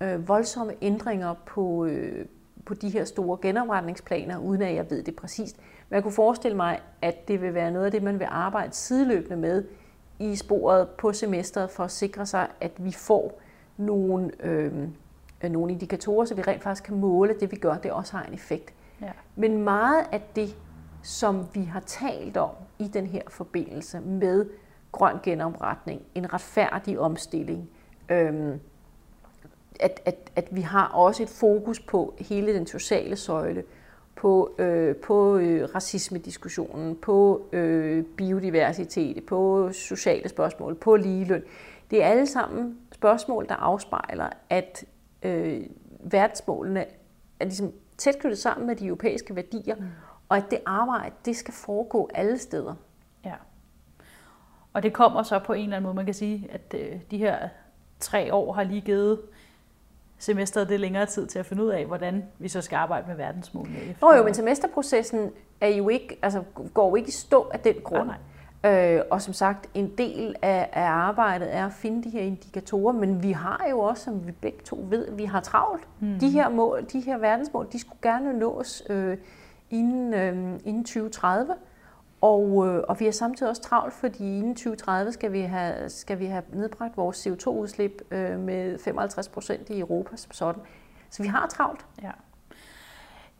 øh, 0.02 0.28
voldsomme 0.28 0.74
ændringer 0.82 1.34
på, 1.46 1.86
øh, 1.86 2.26
på 2.66 2.74
de 2.74 2.90
her 2.90 3.06
store 3.06 3.38
genopretningsplaner, 3.42 4.38
uden 4.38 4.62
at 4.62 4.76
jeg 4.76 4.90
ved 4.90 5.04
det 5.04 5.16
præcist. 5.16 5.58
Men 5.90 5.96
jeg 5.96 6.04
kunne 6.04 6.14
forestille 6.14 6.58
mig, 6.58 6.80
at 7.02 7.28
det 7.28 7.42
vil 7.42 7.54
være 7.54 7.72
noget 7.72 7.86
af 7.86 7.92
det, 7.92 8.04
man 8.04 8.20
vil 8.20 8.28
arbejde 8.30 8.74
sideløbende 8.74 9.38
med 9.38 9.64
i 10.20 10.36
sporet 10.36 10.90
på 10.90 11.14
semesteret, 11.14 11.70
for 11.70 11.84
at 11.84 11.92
sikre 11.92 12.26
sig, 12.26 12.48
at 12.62 12.72
vi 12.78 12.92
får 12.92 13.42
nogle... 13.78 14.32
Øh, 14.40 14.74
nogle 15.44 15.72
indikatorer, 15.72 16.26
så 16.26 16.36
vi 16.36 16.42
rent 16.42 16.64
faktisk 16.64 16.84
kan 16.84 16.96
måle, 17.00 17.34
at 17.34 17.40
det 17.40 17.52
vi 17.52 17.56
gør, 17.56 17.78
det 17.78 17.92
også 17.92 18.18
har 18.18 18.24
en 18.24 18.34
effekt. 18.34 18.74
Ja. 19.02 19.12
Men 19.36 19.64
meget 19.64 20.06
af 20.12 20.22
det, 20.36 20.56
som 21.04 21.48
vi 21.54 21.64
har 21.64 21.80
talt 21.80 22.38
om 22.38 22.50
i 22.80 22.88
den 22.88 23.08
her 23.08 23.22
forbindelse 23.30 24.00
med 24.00 24.46
grøn 24.92 25.16
genopretning, 25.24 26.02
en 26.16 26.34
retfærdig 26.34 27.00
omstilling, 27.00 27.70
øhm, 28.10 28.60
at, 29.80 30.02
at, 30.06 30.32
at 30.36 30.48
vi 30.52 30.62
har 30.62 30.88
også 30.88 31.24
et 31.24 31.30
fokus 31.30 31.80
på 31.80 32.14
hele 32.20 32.54
den 32.54 32.68
sociale 32.68 33.16
søjle, 33.16 33.64
på, 34.16 34.56
øh, 34.58 34.96
på 34.96 35.38
øh, 35.38 35.70
racisme-diskussionen, 35.76 36.96
på 36.96 37.48
øh, 37.52 38.04
biodiversitet, 38.04 39.26
på 39.26 39.70
sociale 39.72 40.30
spørgsmål, 40.30 40.76
på 40.76 40.96
ligeløn. 40.96 41.44
Det 41.92 42.04
er 42.04 42.08
alle 42.08 42.28
sammen 42.28 42.78
spørgsmål, 42.92 43.48
der 43.48 43.56
afspejler, 43.56 44.30
at 44.50 44.86
øh, 45.24 45.64
verdensmålene 46.00 46.86
er 47.40 47.46
ligesom 47.46 47.74
tæt 47.98 48.20
knyttet 48.20 48.40
sammen 48.40 48.68
med 48.68 48.76
de 48.76 48.86
europæiske 48.86 49.36
værdier, 49.36 49.76
mm. 49.76 49.84
og 50.30 50.38
at 50.38 50.44
det 50.52 50.60
arbejde, 50.66 51.16
det 51.26 51.36
skal 51.36 51.54
foregå 51.54 52.10
alle 52.14 52.38
steder. 52.38 52.76
Ja. 53.26 53.34
Og 54.74 54.84
det 54.84 54.94
kommer 54.94 55.24
så 55.24 55.40
på 55.40 55.54
en 55.54 55.64
eller 55.64 55.78
anden 55.78 55.84
måde, 55.84 55.96
man 55.96 56.06
kan 56.06 56.14
sige, 56.14 56.48
at 56.52 56.74
øh, 56.80 57.00
de 57.12 57.18
her 57.18 57.50
tre 58.00 58.34
år 58.34 58.54
har 58.54 58.64
lige 58.64 58.82
givet 58.82 59.22
semesteret 60.18 60.70
det 60.70 60.80
længere 60.80 61.06
tid 61.06 61.28
til 61.28 61.40
at 61.40 61.46
finde 61.46 61.64
ud 61.64 61.70
af, 61.70 61.86
hvordan 61.86 62.26
vi 62.40 62.48
så 62.48 62.62
skal 62.62 62.76
arbejde 62.76 63.08
med 63.08 63.16
verdensmålene. 63.16 63.96
Nå 64.02 64.14
jo, 64.14 64.24
men 64.24 64.34
semesterprocessen 64.34 65.32
er 65.62 65.68
jo 65.68 65.90
ikke, 65.90 66.20
altså, 66.22 66.44
går 66.74 66.90
jo 66.90 66.96
ikke 66.96 67.08
i 67.08 67.12
stå 67.12 67.50
af 67.54 67.60
den 67.60 67.76
grund. 67.84 68.08
Nej, 68.08 68.18
nej. 68.18 68.37
Øh, 68.66 69.02
og 69.12 69.22
som 69.22 69.34
sagt, 69.34 69.70
en 69.74 69.92
del 69.98 70.36
af, 70.42 70.70
af 70.74 70.90
arbejdet 70.90 71.56
er 71.56 71.66
at 71.66 71.74
finde 71.74 72.04
de 72.04 72.10
her 72.10 72.22
indikatorer, 72.22 72.94
men 72.94 73.24
vi 73.24 73.32
har 73.32 73.66
jo 73.70 73.80
også, 73.80 74.04
som 74.04 74.28
vi 74.28 74.32
begge 74.32 74.60
to 74.66 74.86
ved, 74.90 75.12
vi 75.12 75.26
har 75.26 75.40
travlt. 75.40 75.88
Mm. 76.00 76.20
De 76.20 76.30
her 76.30 76.50
mål, 76.50 76.86
de 76.94 77.00
her 77.00 77.18
verdensmål, 77.18 77.68
de 77.72 77.80
skulle 77.80 78.00
gerne 78.02 78.40
nås 78.40 78.84
øh, 78.90 79.18
inden, 79.70 80.14
øh, 80.14 80.60
inden 80.66 80.84
2030. 80.84 81.54
Og, 82.22 82.68
øh, 82.68 82.84
og 82.88 83.00
vi 83.00 83.06
har 83.06 83.12
samtidig 83.12 83.50
også 83.50 83.62
travlt, 83.62 83.94
fordi 83.94 84.38
inden 84.38 84.56
2030 84.56 85.12
skal 85.12 85.32
vi 85.32 85.42
have, 85.42 85.90
skal 85.90 86.20
vi 86.20 86.26
have 86.26 86.44
nedbragt 86.54 86.98
vores 86.98 87.28
CO2-udslip 87.28 88.02
øh, 88.12 88.40
med 88.40 88.80
55 88.80 89.30
procent 89.30 89.70
i 89.70 89.80
Europa 89.80 90.16
som 90.16 90.32
sådan. 90.32 90.62
Så 91.10 91.24
vi 91.24 91.28
har 91.28 91.48
travlt. 91.48 91.86
Ja. 92.02 92.12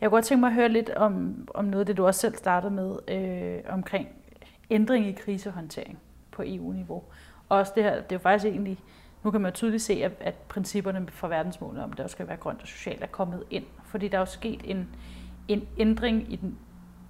Jeg 0.02 0.10
kunne 0.10 0.16
godt 0.16 0.26
tænke 0.26 0.40
mig 0.40 0.48
at 0.48 0.54
høre 0.54 0.70
lidt 0.70 0.90
om, 0.90 1.36
om 1.54 1.66
noget 1.66 1.80
af 1.80 1.86
det, 1.86 1.98
du 1.98 2.06
også 2.06 2.20
selv 2.20 2.36
startede 2.36 2.74
med, 2.74 2.96
øh, 3.08 3.74
omkring 3.74 4.08
ændring 4.70 5.08
i 5.08 5.12
krisehåndtering 5.12 6.00
på 6.32 6.44
EU-niveau. 6.46 7.04
Og 7.50 7.58
også 7.58 7.72
det 7.76 7.84
her, 7.84 7.96
det 7.96 8.12
er 8.12 8.16
jo 8.16 8.20
faktisk 8.20 8.46
egentlig, 8.46 8.80
nu 9.24 9.32
kan 9.32 9.42
man 9.42 9.54
tydeligt 9.54 9.84
se, 9.84 9.94
at, 9.94 10.12
at 10.20 10.36
principperne 10.36 11.08
for 11.10 11.28
verdensmålene 11.28 11.84
om, 11.84 11.92
at 11.92 11.98
der 11.98 12.08
skal 12.08 12.28
være 12.28 12.38
grønt 12.38 12.62
og 12.62 12.68
socialt, 12.68 13.04
er 13.04 13.08
kommet 13.08 13.44
ind. 13.50 13.66
Fordi 13.86 14.08
der 14.08 14.18
er 14.18 14.22
jo 14.22 14.26
sket 14.26 14.62
en, 14.64 14.88
en 15.48 15.68
ændring 15.78 16.34
i 16.34 16.36
den 16.36 16.58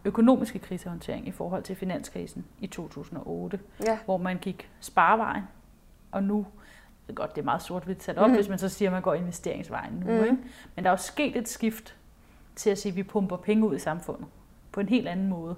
økonomiske 0.06 0.60
krisehåndtering 0.60 1.28
i 1.28 1.32
forhold 1.32 1.64
til 1.64 1.76
finanskrisen 1.76 2.46
i 2.60 2.68
2008, 2.68 3.60
ja. 3.86 3.98
hvor 4.06 4.18
man 4.18 4.38
gik 4.38 4.70
sparevejen, 4.80 5.44
og 6.12 6.24
nu, 6.24 6.46
det 7.08 7.14
er 7.14 7.16
godt, 7.16 7.36
det 7.36 7.42
er 7.42 7.46
meget 7.46 7.62
sort-hvidt 7.62 8.04
sat 8.04 8.18
op, 8.18 8.30
mm. 8.30 8.36
hvis 8.36 8.50
man 8.50 8.58
så 8.58 8.70
siger, 8.70 8.90
at 8.90 8.94
man 8.94 9.02
går 9.02 9.14
investeringsvejen 9.14 9.94
nu. 9.94 10.12
Mm. 10.12 10.24
Ikke? 10.24 10.38
Men 10.76 10.84
der 10.84 10.90
er 10.90 10.94
jo 10.94 10.98
sket 10.98 11.36
et 11.36 11.48
skift 11.48 11.96
til 12.56 12.70
at 12.70 12.78
sige, 12.78 12.92
at 12.92 12.96
vi 12.96 13.04
pumper 13.04 13.38
penge 13.38 13.68
ud 13.68 13.76
i 13.76 13.80
samfundet 13.80 14.26
på 14.72 14.80
en 14.80 14.90
helt 14.90 15.08
anden 15.08 15.28
måde, 15.28 15.56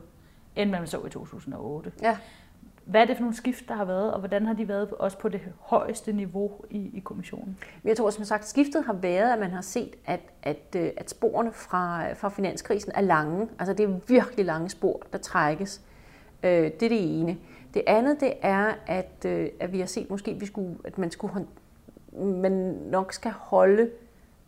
end 0.55 0.69
man 0.69 0.87
så 0.87 1.05
i 1.05 1.09
2008. 1.09 1.91
Ja. 2.01 2.17
Hvad 2.85 3.01
er 3.01 3.05
det 3.05 3.17
for 3.17 3.21
nogle 3.21 3.35
skift, 3.35 3.67
der 3.67 3.73
har 3.73 3.85
været, 3.85 4.13
og 4.13 4.19
hvordan 4.19 4.45
har 4.45 4.53
de 4.53 4.67
været 4.67 4.89
også 4.91 5.17
på 5.17 5.29
det 5.29 5.41
højeste 5.59 6.13
niveau 6.13 6.51
i, 6.69 6.91
i 6.93 6.99
kommissionen? 6.99 7.57
Jeg 7.83 7.97
tror, 7.97 8.09
som 8.09 8.23
sagt, 8.23 8.47
skiftet 8.47 8.83
har 8.85 8.93
været, 8.93 9.33
at 9.33 9.39
man 9.39 9.51
har 9.51 9.61
set, 9.61 9.95
at, 10.05 10.19
at, 10.43 10.75
øh, 10.75 10.89
at 10.97 11.09
sporene 11.09 11.51
fra, 11.53 12.13
fra 12.13 12.29
finanskrisen 12.29 12.91
er 12.95 13.01
lange. 13.01 13.47
Altså 13.59 13.73
det 13.73 13.83
er 13.83 13.99
virkelig 14.07 14.45
lange 14.45 14.69
spor, 14.69 15.01
der 15.11 15.17
trækkes. 15.17 15.81
Øh, 16.43 16.49
det 16.49 16.83
er 16.83 16.89
det 16.89 17.19
ene. 17.19 17.37
Det 17.73 17.83
andet, 17.87 18.19
det 18.19 18.33
er, 18.41 18.73
at, 18.87 19.25
øh, 19.25 19.49
at 19.59 19.71
vi 19.71 19.79
har 19.79 19.87
set 19.87 20.09
måske, 20.09 20.31
at, 20.31 20.41
vi 20.41 20.45
skulle, 20.45 20.75
at 20.83 20.97
man, 20.97 21.11
skulle, 21.11 21.45
man 22.21 22.51
nok 22.91 23.13
skal 23.13 23.31
holde 23.31 23.89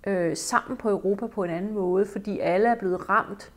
øh, 0.08 0.38
sammen 0.38 0.78
på 0.78 0.90
Europa 0.90 1.28
på 1.28 1.44
en 1.44 1.50
anden 1.50 1.74
måde, 1.74 2.06
fordi 2.06 2.40
alle 2.40 2.70
er 2.70 2.76
blevet 2.76 3.10
ramt 3.10 3.52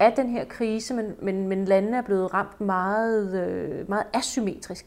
af 0.00 0.12
den 0.12 0.28
her 0.28 0.44
krise, 0.44 0.94
men, 0.94 1.14
men, 1.22 1.48
men 1.48 1.64
landene 1.64 1.96
er 1.96 2.02
blevet 2.02 2.34
ramt 2.34 2.60
meget, 2.60 3.46
øh, 3.46 3.88
meget 3.88 4.04
asymmetrisk. 4.12 4.86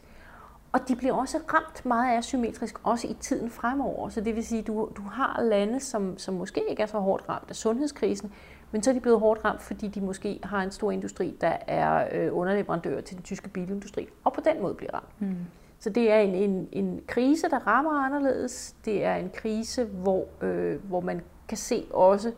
Og 0.72 0.88
de 0.88 0.96
bliver 0.96 1.14
også 1.14 1.38
ramt 1.54 1.86
meget 1.86 2.18
asymmetrisk, 2.18 2.78
også 2.82 3.08
i 3.08 3.16
tiden 3.20 3.50
fremover. 3.50 4.08
Så 4.08 4.20
det 4.20 4.36
vil 4.36 4.46
sige, 4.46 4.58
at 4.58 4.66
du, 4.66 4.88
du 4.96 5.02
har 5.02 5.42
lande, 5.42 5.80
som, 5.80 6.18
som 6.18 6.34
måske 6.34 6.62
ikke 6.70 6.82
er 6.82 6.86
så 6.86 6.98
hårdt 6.98 7.28
ramt 7.28 7.46
af 7.48 7.56
sundhedskrisen, 7.56 8.32
men 8.70 8.82
så 8.82 8.90
er 8.90 8.94
de 8.94 9.00
blevet 9.00 9.20
hårdt 9.20 9.44
ramt, 9.44 9.62
fordi 9.62 9.88
de 9.88 10.00
måske 10.00 10.40
har 10.42 10.62
en 10.62 10.70
stor 10.70 10.90
industri, 10.90 11.36
der 11.40 11.56
er 11.66 12.08
øh, 12.12 12.36
underleverandør 12.36 13.00
til 13.00 13.16
den 13.16 13.22
tyske 13.22 13.48
bilindustri, 13.48 14.08
og 14.24 14.32
på 14.32 14.40
den 14.40 14.62
måde 14.62 14.74
bliver 14.74 14.94
ramt. 14.94 15.20
Mm. 15.20 15.36
Så 15.78 15.90
det 15.90 16.12
er 16.12 16.18
en, 16.18 16.34
en, 16.34 16.68
en 16.72 17.00
krise, 17.06 17.48
der 17.50 17.58
rammer 17.58 18.04
anderledes. 18.04 18.74
Det 18.84 19.04
er 19.04 19.14
en 19.14 19.30
krise, 19.34 19.84
hvor, 19.84 20.26
øh, 20.40 20.84
hvor 20.84 21.00
man 21.00 21.20
kan 21.48 21.58
se 21.58 21.86
også, 21.90 22.32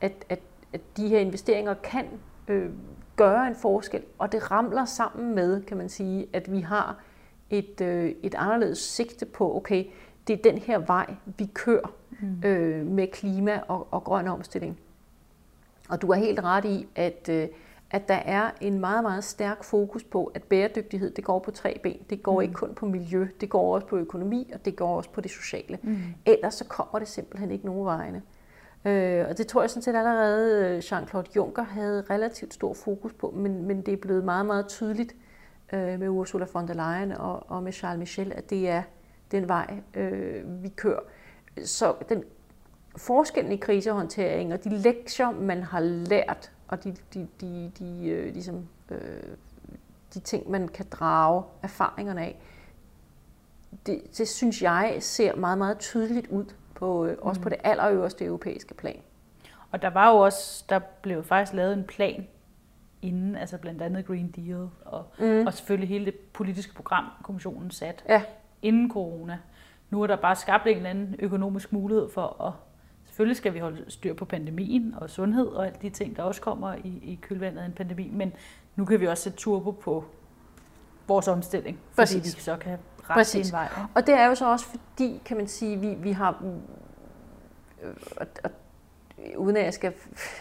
at, 0.00 0.24
at 0.28 0.38
at 0.74 0.80
de 0.96 1.08
her 1.08 1.18
investeringer 1.18 1.74
kan 1.74 2.06
øh, 2.48 2.70
gøre 3.16 3.46
en 3.46 3.56
forskel, 3.56 4.02
og 4.18 4.32
det 4.32 4.50
ramler 4.50 4.84
sammen 4.84 5.34
med, 5.34 5.62
kan 5.62 5.76
man 5.76 5.88
sige, 5.88 6.26
at 6.32 6.52
vi 6.52 6.60
har 6.60 7.00
et, 7.50 7.80
øh, 7.80 8.14
et 8.22 8.34
anderledes 8.34 8.78
sigte 8.78 9.26
på, 9.26 9.56
okay, 9.56 9.84
det 10.26 10.38
er 10.38 10.52
den 10.52 10.58
her 10.58 10.78
vej, 10.78 11.14
vi 11.38 11.50
kører 11.54 11.94
mm. 12.20 12.42
øh, 12.44 12.86
med 12.86 13.06
klima 13.06 13.60
og, 13.68 13.88
og 13.90 14.04
grøn 14.04 14.28
omstilling. 14.28 14.78
Og 15.88 16.02
du 16.02 16.12
har 16.12 16.20
helt 16.20 16.40
ret 16.40 16.64
i, 16.64 16.86
at, 16.94 17.28
øh, 17.30 17.48
at 17.90 18.08
der 18.08 18.14
er 18.14 18.50
en 18.60 18.78
meget, 18.80 19.02
meget 19.02 19.24
stærk 19.24 19.64
fokus 19.64 20.04
på, 20.04 20.24
at 20.34 20.42
bæredygtighed, 20.42 21.10
det 21.10 21.24
går 21.24 21.38
på 21.38 21.50
tre 21.50 21.80
ben. 21.82 21.98
Det 22.10 22.22
går 22.22 22.34
mm. 22.34 22.42
ikke 22.42 22.54
kun 22.54 22.74
på 22.74 22.86
miljø, 22.86 23.28
det 23.40 23.48
går 23.48 23.74
også 23.74 23.86
på 23.86 23.96
økonomi, 23.96 24.50
og 24.54 24.64
det 24.64 24.76
går 24.76 24.96
også 24.96 25.10
på 25.10 25.20
det 25.20 25.30
sociale. 25.30 25.78
Mm. 25.82 25.96
Ellers 26.26 26.54
så 26.54 26.64
kommer 26.64 26.98
det 26.98 27.08
simpelthen 27.08 27.50
ikke 27.50 27.66
nogen 27.66 27.84
vegne. 27.84 28.22
Øh, 28.84 29.26
og 29.28 29.38
det 29.38 29.46
tror 29.46 29.60
jeg 29.60 29.70
sådan 29.70 29.82
set 29.82 29.96
allerede 29.96 30.68
øh, 30.68 30.78
Jean-Claude 30.78 31.36
Juncker 31.36 31.62
havde 31.62 32.04
relativt 32.10 32.54
stor 32.54 32.74
fokus 32.74 33.12
på, 33.12 33.30
men, 33.36 33.66
men 33.66 33.82
det 33.82 33.94
er 33.94 33.96
blevet 33.96 34.24
meget, 34.24 34.46
meget 34.46 34.68
tydeligt 34.68 35.14
øh, 35.72 36.00
med 36.00 36.08
Ursula 36.08 36.46
von 36.52 36.68
der 36.68 36.74
Leyen 36.74 37.12
og, 37.12 37.50
og 37.50 37.62
med 37.62 37.72
Charles 37.72 37.98
Michel, 37.98 38.32
at 38.32 38.50
det 38.50 38.68
er 38.68 38.82
den 39.30 39.48
vej, 39.48 39.80
øh, 39.94 40.62
vi 40.62 40.68
kører. 40.68 41.00
Så 41.64 41.94
den 42.08 42.24
forskellen 42.96 43.52
i 43.52 43.56
krisehåndtering 43.56 44.52
og 44.52 44.64
de 44.64 44.68
lektier, 44.68 45.30
man 45.30 45.62
har 45.62 45.80
lært, 45.80 46.50
og 46.68 46.84
de, 46.84 46.94
de, 47.14 47.28
de, 47.40 47.72
de, 47.78 48.08
øh, 48.08 48.32
ligesom, 48.32 48.68
øh, 48.90 48.98
de 50.14 50.20
ting, 50.20 50.50
man 50.50 50.68
kan 50.68 50.86
drage 50.90 51.44
erfaringerne 51.62 52.20
af, 52.20 52.40
det, 53.86 54.02
det 54.18 54.28
synes 54.28 54.62
jeg 54.62 54.96
ser 55.00 55.36
meget, 55.36 55.58
meget 55.58 55.78
tydeligt 55.78 56.26
ud 56.26 56.44
på, 56.74 57.04
øh, 57.04 57.16
også 57.20 57.38
mm. 57.38 57.42
på 57.42 57.48
det 57.48 57.58
allerøverste 57.64 58.24
europæiske 58.24 58.74
plan. 58.74 59.00
Og 59.70 59.82
der 59.82 59.90
var 59.90 60.10
jo 60.10 60.16
også, 60.16 60.64
der 60.68 60.78
blev 60.78 61.24
faktisk 61.24 61.54
lavet 61.54 61.72
en 61.72 61.84
plan 61.84 62.26
inden, 63.02 63.36
altså 63.36 63.58
blandt 63.58 63.82
andet 63.82 64.06
Green 64.06 64.30
Deal, 64.30 64.68
og, 64.84 65.04
mm. 65.18 65.46
og 65.46 65.54
selvfølgelig 65.54 65.88
hele 65.88 66.04
det 66.04 66.14
politiske 66.14 66.74
program, 66.74 67.04
kommissionen 67.22 67.70
sat 67.70 68.04
ja. 68.08 68.22
inden 68.62 68.90
corona. 68.90 69.38
Nu 69.90 70.02
er 70.02 70.06
der 70.06 70.16
bare 70.16 70.36
skabt 70.36 70.66
en 70.66 70.76
eller 70.76 70.90
anden 70.90 71.16
økonomisk 71.18 71.72
mulighed 71.72 72.10
for 72.10 72.42
at 72.42 72.52
Selvfølgelig 73.14 73.36
skal 73.36 73.54
vi 73.54 73.58
holde 73.58 73.84
styr 73.88 74.14
på 74.14 74.24
pandemien 74.24 74.94
og 74.96 75.10
sundhed 75.10 75.46
og 75.46 75.66
alle 75.66 75.78
de 75.82 75.90
ting, 75.90 76.16
der 76.16 76.22
også 76.22 76.40
kommer 76.40 76.74
i, 76.74 77.00
i 77.02 77.18
kølvandet 77.22 77.60
af 77.60 77.66
en 77.66 77.72
pandemi, 77.72 78.10
men 78.12 78.32
nu 78.76 78.84
kan 78.84 79.00
vi 79.00 79.06
også 79.06 79.22
sætte 79.22 79.38
turbo 79.38 79.70
på 79.70 80.04
vores 81.08 81.28
omstilling, 81.28 81.78
fordi 81.92 81.96
Præcis. 81.96 82.36
vi 82.36 82.40
så 82.40 82.56
kan 82.56 82.78
ret 83.10 83.14
Præcis. 83.14 83.52
vej. 83.52 83.68
Ja. 83.76 83.82
Og 83.94 84.06
det 84.06 84.14
er 84.14 84.26
jo 84.26 84.34
så 84.34 84.50
også 84.50 84.66
fordi, 84.66 85.22
kan 85.24 85.36
man 85.36 85.48
sige, 85.48 85.80
vi, 85.80 85.94
vi 85.94 86.12
har, 86.12 86.42
øh, 87.82 87.90
og, 88.16 88.26
og, 88.44 88.50
uden 89.36 89.56
at 89.56 89.64
jeg 89.64 89.74
skal, 89.74 89.92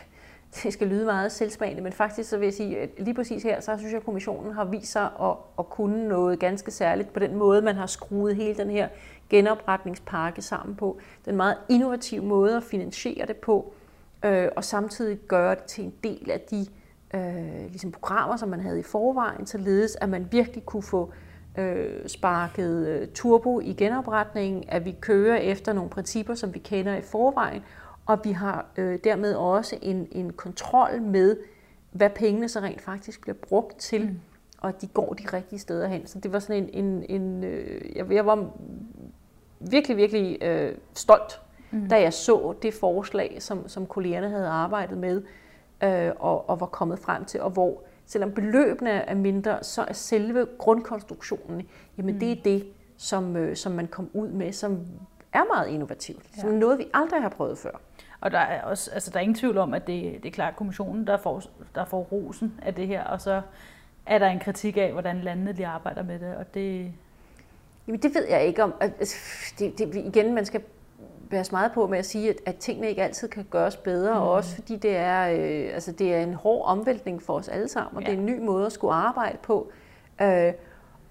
det 0.63 0.73
skal 0.73 0.87
lyde 0.87 1.05
meget 1.05 1.31
selvsmagende, 1.31 1.81
men 1.81 1.93
faktisk 1.93 2.29
så 2.29 2.37
vil 2.37 2.45
jeg 2.45 2.53
sige, 2.53 2.79
at 2.79 2.89
lige 2.97 3.13
præcis 3.13 3.43
her, 3.43 3.61
så 3.61 3.77
synes 3.77 3.91
jeg, 3.91 3.99
at 3.99 4.05
kommissionen 4.05 4.53
har 4.53 4.65
vist 4.65 4.91
sig 4.91 5.09
at, 5.21 5.35
at 5.59 5.69
kunne 5.69 6.07
noget 6.07 6.39
ganske 6.39 6.71
særligt 6.71 7.13
på 7.13 7.19
den 7.19 7.35
måde, 7.35 7.61
man 7.61 7.75
har 7.75 7.85
skruet 7.85 8.35
hele 8.35 8.57
den 8.57 8.69
her 8.69 8.87
genopretningspakke 9.29 10.41
sammen 10.41 10.75
på. 10.75 10.99
Den 11.25 11.35
meget 11.35 11.57
innovative 11.69 12.25
måde 12.25 12.57
at 12.57 12.63
finansiere 12.63 13.25
det 13.25 13.37
på, 13.37 13.73
øh, 14.25 14.47
og 14.55 14.63
samtidig 14.63 15.17
gøre 15.17 15.55
det 15.55 15.63
til 15.63 15.83
en 15.83 15.93
del 16.03 16.31
af 16.31 16.41
de 16.41 16.65
øh, 17.13 17.65
ligesom 17.67 17.91
programmer, 17.91 18.37
som 18.37 18.49
man 18.49 18.59
havde 18.59 18.79
i 18.79 18.83
forvejen, 18.83 19.45
således 19.45 19.97
at 20.01 20.09
man 20.09 20.27
virkelig 20.31 20.65
kunne 20.65 20.83
få 20.83 21.11
øh, 21.57 22.07
sparket 22.07 22.87
øh, 22.87 23.07
turbo 23.07 23.59
i 23.59 23.73
genopretningen, 23.73 24.63
at 24.67 24.85
vi 24.85 24.95
kører 25.01 25.37
efter 25.37 25.73
nogle 25.73 25.89
principper, 25.89 26.35
som 26.35 26.53
vi 26.53 26.59
kender 26.59 26.95
i 26.95 27.01
forvejen, 27.01 27.63
og 28.05 28.19
vi 28.23 28.31
har 28.31 28.65
øh, 28.77 28.99
dermed 29.03 29.35
også 29.35 29.77
en, 29.81 30.07
en 30.11 30.33
kontrol 30.33 31.01
med, 31.01 31.37
hvad 31.91 32.09
pengene 32.09 32.49
så 32.49 32.59
rent 32.59 32.81
faktisk 32.81 33.21
bliver 33.21 33.35
brugt 33.35 33.77
til, 33.77 34.01
mm. 34.01 34.19
og 34.57 34.69
at 34.69 34.81
de 34.81 34.87
går 34.87 35.13
de 35.13 35.23
rigtige 35.33 35.59
steder 35.59 35.87
hen. 35.87 36.07
Så 36.07 36.19
det 36.19 36.33
var 36.33 36.39
sådan 36.39 36.69
en, 36.73 36.85
en, 36.85 37.05
en 37.09 37.43
øh, 37.43 37.95
jeg, 37.95 38.11
jeg 38.11 38.25
var 38.25 38.49
virkelig, 39.59 39.97
virkelig 39.97 40.43
øh, 40.43 40.75
stolt, 40.93 41.41
mm. 41.71 41.89
da 41.89 42.01
jeg 42.01 42.13
så 42.13 42.53
det 42.61 42.73
forslag, 42.73 43.37
som, 43.39 43.67
som 43.67 43.85
kollegerne 43.85 44.29
havde 44.29 44.47
arbejdet 44.47 44.97
med, 44.97 45.21
øh, 45.83 46.11
og, 46.19 46.49
og 46.49 46.59
var 46.59 46.65
kommet 46.65 46.99
frem 46.99 47.25
til, 47.25 47.41
og 47.41 47.49
hvor 47.49 47.83
selvom 48.05 48.31
beløbene 48.31 48.89
er 48.89 49.15
mindre, 49.15 49.63
så 49.63 49.85
er 49.87 49.93
selve 49.93 50.47
grundkonstruktionen, 50.57 51.67
jamen 51.97 52.13
mm. 52.13 52.19
det 52.19 52.31
er 52.31 52.35
det, 52.43 52.65
som, 52.97 53.35
øh, 53.35 53.55
som 53.55 53.71
man 53.71 53.87
kom 53.87 54.09
ud 54.13 54.27
med, 54.27 54.53
som 54.53 54.79
er 55.33 55.43
meget 55.53 55.69
innovativt. 55.69 56.23
Ja. 56.35 56.41
Som 56.41 56.49
noget, 56.51 56.79
vi 56.79 56.85
aldrig 56.93 57.21
har 57.21 57.29
prøvet 57.29 57.57
før. 57.57 57.79
Og 58.21 58.31
der 58.31 58.39
er 58.39 58.63
også, 58.63 58.91
altså 58.91 59.11
der 59.11 59.17
er 59.17 59.21
ingen 59.21 59.35
tvivl 59.35 59.57
om, 59.57 59.73
at 59.73 59.87
det, 59.87 60.23
det 60.23 60.25
er 60.25 60.33
klart 60.33 60.55
kommissionen, 60.55 61.07
der 61.07 61.17
får, 61.17 61.43
der 61.75 61.85
får 61.85 62.01
rosen 62.11 62.59
af 62.61 62.73
det 62.73 62.87
her, 62.87 63.03
og 63.03 63.21
så 63.21 63.41
er 64.05 64.19
der 64.19 64.27
en 64.27 64.39
kritik 64.39 64.77
af, 64.77 64.91
hvordan 64.91 65.21
landene 65.21 65.51
de 65.51 65.67
arbejder 65.67 66.03
med 66.03 66.19
det, 66.19 66.35
og 66.35 66.53
det... 66.53 66.91
Jamen 67.87 68.01
det 68.01 68.15
ved 68.15 68.27
jeg 68.29 68.45
ikke 68.45 68.63
om. 68.63 68.73
Altså, 68.79 69.15
det, 69.59 69.77
det, 69.77 69.95
igen, 69.95 70.33
man 70.35 70.45
skal 70.45 70.61
være 71.33 71.45
meget 71.51 71.71
på 71.71 71.87
med 71.87 71.97
at 71.97 72.05
sige, 72.05 72.29
at, 72.29 72.35
at 72.45 72.55
tingene 72.55 72.89
ikke 72.89 73.03
altid 73.03 73.27
kan 73.27 73.45
gøres 73.49 73.75
bedre, 73.75 74.13
mm. 74.13 74.21
og 74.21 74.31
også 74.31 74.55
fordi 74.55 74.75
det 74.75 74.95
er, 74.95 75.29
øh, 75.29 75.73
altså 75.73 75.91
det 75.91 76.13
er 76.13 76.19
en 76.19 76.33
hård 76.33 76.65
omvæltning 76.65 77.23
for 77.23 77.33
os 77.33 77.47
alle 77.47 77.67
sammen, 77.67 77.97
og 77.97 78.01
ja. 78.01 78.07
det 78.09 78.15
er 78.15 78.19
en 78.19 78.25
ny 78.25 78.39
måde 78.39 78.65
at 78.65 78.71
skulle 78.71 78.93
arbejde 78.93 79.37
på. 79.43 79.71
Øh, 80.21 80.53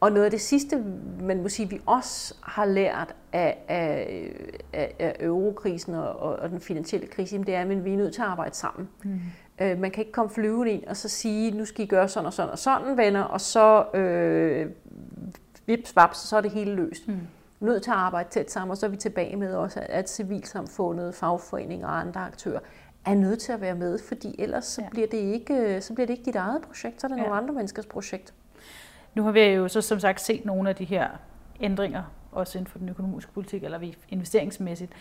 og 0.01 0.13
noget 0.13 0.25
af 0.25 0.31
det 0.31 0.41
sidste, 0.41 0.85
man 1.21 1.43
må 1.43 1.49
sige, 1.49 1.71
vi 1.71 1.81
også 1.87 2.35
har 2.41 2.65
lært 2.65 3.15
af, 3.33 3.59
af, 3.69 4.31
af, 4.73 4.95
af 4.99 5.17
eurokrisen 5.21 5.95
og, 5.95 6.17
og 6.17 6.51
den 6.51 6.61
finansielle 6.61 7.07
krise, 7.07 7.39
det 7.39 7.55
er, 7.55 7.61
at 7.61 7.85
vi 7.85 7.93
er 7.93 7.97
nødt 7.97 8.15
til 8.15 8.23
at 8.23 8.29
arbejde 8.29 8.57
sammen. 8.57 8.89
Mm. 9.05 9.21
Øh, 9.61 9.79
man 9.79 9.91
kan 9.91 10.01
ikke 10.01 10.13
komme 10.13 10.31
flyvende 10.31 10.73
ind 10.73 10.85
og 10.85 10.97
så 10.97 11.09
sige, 11.09 11.51
nu 11.51 11.65
skal 11.65 11.85
I 11.85 11.89
gøre 11.89 12.09
sådan 12.09 12.27
og 12.27 12.33
sådan 12.33 12.51
og 12.51 12.59
sådan, 12.59 12.97
venner, 12.97 13.23
og 13.23 13.41
så 13.41 13.85
øh, 13.95 14.71
vips, 15.67 15.97
vaps, 15.97 16.19
så 16.19 16.37
er 16.37 16.41
det 16.41 16.51
hele 16.51 16.75
løst. 16.75 17.09
Mm. 17.09 17.19
Nødt 17.63 17.83
til 17.83 17.91
at 17.91 17.97
arbejde 17.97 18.29
tæt 18.29 18.51
sammen, 18.51 18.71
og 18.71 18.77
så 18.77 18.87
er 18.87 18.91
vi 18.91 18.97
tilbage 18.97 19.37
med 19.37 19.55
også, 19.55 19.87
at 19.89 20.11
civilsamfundet, 20.11 21.15
fagforeninger 21.15 21.87
og 21.87 22.01
andre 22.01 22.21
aktører 22.21 22.61
er 23.05 23.15
nødt 23.15 23.41
til 23.41 23.53
at 23.53 23.61
være 23.61 23.75
med, 23.75 23.99
fordi 24.09 24.35
ellers 24.39 24.65
så, 24.65 24.83
bliver, 24.91 25.07
det 25.07 25.19
ikke, 25.19 25.81
så 25.81 25.95
bliver 25.95 26.07
det 26.07 26.13
ikke 26.13 26.25
dit 26.25 26.37
eget 26.37 26.63
projekt, 26.63 27.01
så 27.01 27.07
er 27.07 27.09
det 27.09 27.17
ja. 27.17 27.23
nogle 27.23 27.37
andre 27.37 27.55
menneskers 27.55 27.87
projekt. 27.87 28.35
Nu 29.15 29.23
har 29.23 29.33
vi 29.33 29.41
jo 29.41 29.69
så 29.69 29.81
som 29.81 30.01
sagt 30.01 30.21
set 30.21 30.45
nogle 30.45 30.69
af 30.69 30.77
de 30.77 30.85
her 30.85 31.09
ændringer, 31.61 32.03
også 32.33 32.59
inden 32.59 32.71
for 32.71 32.79
den 32.79 32.89
økonomiske 32.89 33.33
politik, 33.33 33.65
eller 33.65 33.93
investeringsmæssigt. 34.09 34.93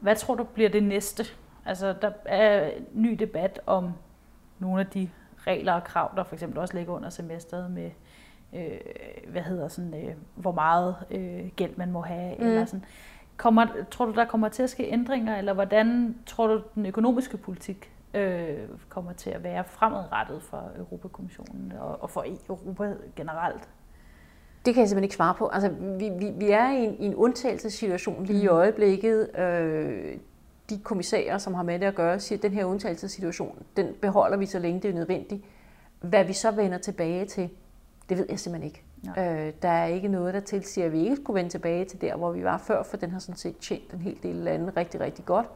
Hvad 0.00 0.16
tror 0.16 0.34
du 0.34 0.44
bliver 0.44 0.70
det 0.70 0.82
næste? 0.82 1.24
Altså, 1.66 1.94
der 2.02 2.10
er 2.24 2.70
ny 2.92 3.12
debat 3.12 3.60
om 3.66 3.92
nogle 4.58 4.80
af 4.80 4.86
de 4.86 5.08
regler 5.38 5.72
og 5.72 5.84
krav, 5.84 6.12
der 6.16 6.24
for 6.24 6.34
eksempel 6.34 6.58
også 6.58 6.74
ligger 6.74 6.92
under 6.92 7.10
semesteret 7.10 7.70
med, 7.70 7.90
øh, 8.54 8.80
hvad 9.28 9.42
hedder 9.42 9.68
sådan, 9.68 9.94
øh, 9.94 10.14
hvor 10.34 10.52
meget 10.52 10.96
øh, 11.10 11.50
gæld 11.56 11.76
man 11.76 11.92
må 11.92 12.00
have, 12.00 12.34
mm. 12.38 12.46
eller 12.46 12.64
sådan. 12.64 12.84
Kommer, 13.36 13.66
tror 13.90 14.04
du, 14.04 14.12
der 14.12 14.24
kommer 14.24 14.48
til 14.48 14.62
at 14.62 14.70
ske 14.70 14.92
ændringer, 14.92 15.36
eller 15.36 15.52
hvordan 15.52 16.16
tror 16.26 16.46
du, 16.46 16.62
den 16.74 16.86
økonomiske 16.86 17.36
politik 17.36 17.92
øh, 18.14 18.58
kommer 18.88 19.12
til 19.12 19.30
at 19.30 19.44
være 19.44 19.64
fremadrettet 19.64 20.42
for 20.42 20.70
Europakommissionen 20.78 21.72
og, 21.80 22.02
og 22.02 22.10
for 22.10 22.24
Europa 22.48 22.94
generelt? 23.16 23.68
Det 24.66 24.74
kan 24.74 24.80
jeg 24.80 24.88
simpelthen 24.88 25.04
ikke 25.04 25.14
svare 25.14 25.34
på. 25.34 25.48
Altså, 25.48 25.68
vi, 25.98 26.10
vi, 26.18 26.30
vi 26.38 26.50
er 26.50 26.70
i 26.70 26.84
en, 26.84 26.96
i 26.98 27.06
en 27.06 27.14
undtagelsessituation 27.14 28.24
lige 28.24 28.42
i 28.42 28.48
mm. 28.48 28.54
øjeblikket. 28.54 29.38
Øh, 29.38 30.18
de 30.70 30.78
kommissærer, 30.78 31.38
som 31.38 31.54
har 31.54 31.62
med 31.62 31.78
det 31.78 31.86
at 31.86 31.94
gøre, 31.94 32.20
siger, 32.20 32.38
at 32.38 32.42
den 32.42 32.52
her 32.52 32.64
undtagelsessituation, 32.64 33.62
den 33.76 33.94
beholder 34.00 34.36
vi 34.36 34.46
så 34.46 34.58
længe 34.58 34.80
det 34.80 34.90
er 34.90 34.94
nødvendigt. 34.94 35.44
Hvad 36.00 36.24
vi 36.24 36.32
så 36.32 36.50
vender 36.50 36.78
tilbage 36.78 37.24
til, 37.24 37.50
det 38.08 38.18
ved 38.18 38.26
jeg 38.28 38.40
simpelthen 38.40 38.66
ikke. 38.66 38.82
Øh, 39.18 39.52
der 39.62 39.68
er 39.68 39.86
ikke 39.86 40.08
noget, 40.08 40.34
der 40.34 40.40
tilsiger, 40.40 40.86
at 40.86 40.92
vi 40.92 41.02
ikke 41.02 41.16
skulle 41.16 41.34
vende 41.34 41.50
tilbage 41.50 41.84
til 41.84 42.00
der, 42.00 42.16
hvor 42.16 42.32
vi 42.32 42.44
var 42.44 42.58
før, 42.58 42.82
for 42.82 42.96
den 42.96 43.10
har 43.10 43.18
sådan 43.18 43.36
set 43.36 43.58
tjent 43.58 43.92
en 43.92 44.00
hel 44.00 44.18
del 44.22 44.34
lande 44.34 44.72
rigtig, 44.76 45.00
rigtig 45.00 45.24
godt. 45.24 45.46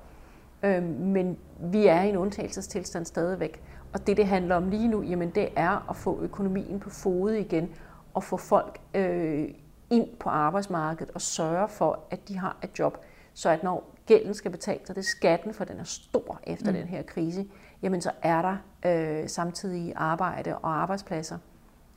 Øh, 0.63 0.83
men 0.83 1.39
vi 1.61 1.87
er 1.87 2.03
i 2.03 2.09
en 2.09 2.17
undtagelsestilstand 2.17 3.05
stadigvæk. 3.05 3.63
Og 3.93 4.07
det, 4.07 4.17
det 4.17 4.27
handler 4.27 4.55
om 4.57 4.69
lige 4.69 4.89
nu, 4.89 5.03
jamen 5.03 5.31
det 5.31 5.49
er 5.57 5.91
at 5.91 5.97
få 5.97 6.23
økonomien 6.23 6.81
på 6.81 6.91
fode 6.91 7.41
igen, 7.41 7.71
og 8.15 8.25
få 8.25 8.37
folk 8.37 8.81
øh, 8.95 9.49
ind 9.91 10.09
på 10.21 10.29
arbejdsmarkedet 10.29 11.11
og 11.15 11.21
sørge 11.21 11.69
for, 11.69 11.99
at 12.11 12.29
de 12.29 12.39
har 12.39 12.57
et 12.65 12.79
job. 12.79 12.99
Så 13.35 13.51
at 13.51 13.63
når 13.63 13.95
gælden 14.07 14.35
skal 14.35 14.51
betales, 14.51 14.91
og 14.91 14.97
det 14.97 15.03
er 15.03 15.07
skatten, 15.07 15.55
for 15.55 15.65
den 15.65 15.81
er 15.81 15.85
stor 15.85 16.41
efter 16.45 16.71
mm. 16.71 16.77
den 16.77 16.87
her 16.87 17.03
krise, 17.03 17.47
jamen 17.83 18.01
så 18.01 18.11
er 18.23 18.43
der 18.43 18.57
øh, 18.87 19.29
samtidig 19.29 19.93
arbejde 19.97 20.59
og 20.59 20.83
arbejdspladser, 20.83 21.39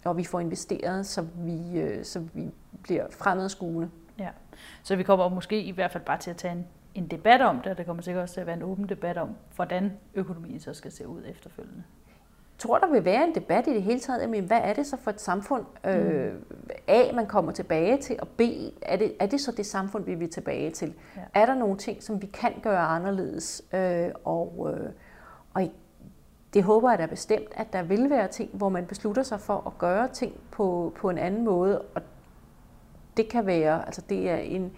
og 0.05 0.17
vi 0.17 0.23
får 0.23 0.39
investeret, 0.39 1.05
så 1.05 1.25
vi, 1.35 1.79
øh, 1.79 2.05
så 2.05 2.19
vi 2.33 2.51
bliver 2.83 3.05
fremadskuende. 3.11 3.89
Ja, 4.19 4.29
så 4.83 4.95
vi 4.95 5.03
kommer 5.03 5.29
måske 5.29 5.63
i 5.63 5.71
hvert 5.71 5.91
fald 5.91 6.03
bare 6.03 6.17
til 6.17 6.29
at 6.29 6.37
tage 6.37 6.51
en 6.51 6.65
en 6.93 7.07
debat 7.07 7.41
om 7.41 7.59
det, 7.59 7.71
og 7.71 7.77
det 7.77 7.85
kommer 7.85 8.03
sikkert 8.03 8.21
også 8.21 8.33
til 8.33 8.41
at 8.41 8.47
være 8.47 8.55
en 8.55 8.63
åben 8.63 8.89
debat 8.89 9.17
om, 9.17 9.29
hvordan 9.55 9.91
økonomien 10.13 10.59
så 10.59 10.73
skal 10.73 10.91
se 10.91 11.07
ud 11.07 11.21
efterfølgende. 11.25 11.83
Jeg 12.53 12.67
tror, 12.67 12.77
der 12.77 12.91
vil 12.91 13.05
være 13.05 13.27
en 13.27 13.35
debat 13.35 13.67
i 13.67 13.73
det 13.73 13.83
hele 13.83 13.99
taget. 13.99 14.21
Jamen, 14.21 14.43
hvad 14.43 14.59
er 14.63 14.73
det 14.73 14.87
så 14.87 14.97
for 14.97 15.11
et 15.11 15.21
samfund? 15.21 15.65
Øh, 15.85 16.33
A, 16.87 17.11
man 17.13 17.27
kommer 17.27 17.51
tilbage 17.51 17.97
til, 17.97 18.17
og 18.21 18.27
B, 18.27 18.41
er 18.81 18.97
det, 18.97 19.15
er 19.19 19.25
det 19.25 19.41
så 19.41 19.51
det 19.51 19.65
samfund, 19.65 20.05
vi 20.05 20.15
vil 20.15 20.29
tilbage 20.29 20.71
til? 20.71 20.93
Ja. 21.15 21.21
Er 21.33 21.45
der 21.45 21.55
nogle 21.55 21.77
ting, 21.77 22.03
som 22.03 22.21
vi 22.21 22.27
kan 22.27 22.53
gøre 22.63 22.79
anderledes? 22.79 23.61
Øh, 23.73 24.09
og, 24.23 24.73
øh, 24.73 24.89
og 25.53 25.71
det 26.53 26.63
håber 26.63 26.89
jeg 26.89 26.99
da 26.99 27.05
bestemt, 27.05 27.47
at 27.51 27.73
der 27.73 27.83
vil 27.83 28.09
være 28.09 28.27
ting, 28.27 28.49
hvor 28.53 28.69
man 28.69 28.85
beslutter 28.85 29.23
sig 29.23 29.39
for 29.39 29.63
at 29.67 29.77
gøre 29.77 30.07
ting 30.07 30.33
på, 30.51 30.93
på 30.95 31.09
en 31.09 31.17
anden 31.17 31.45
måde. 31.45 31.81
Og 31.81 32.01
det 33.17 33.29
kan 33.29 33.45
være, 33.45 33.85
altså 33.85 34.01
det 34.09 34.29
er 34.29 34.37
en, 34.37 34.71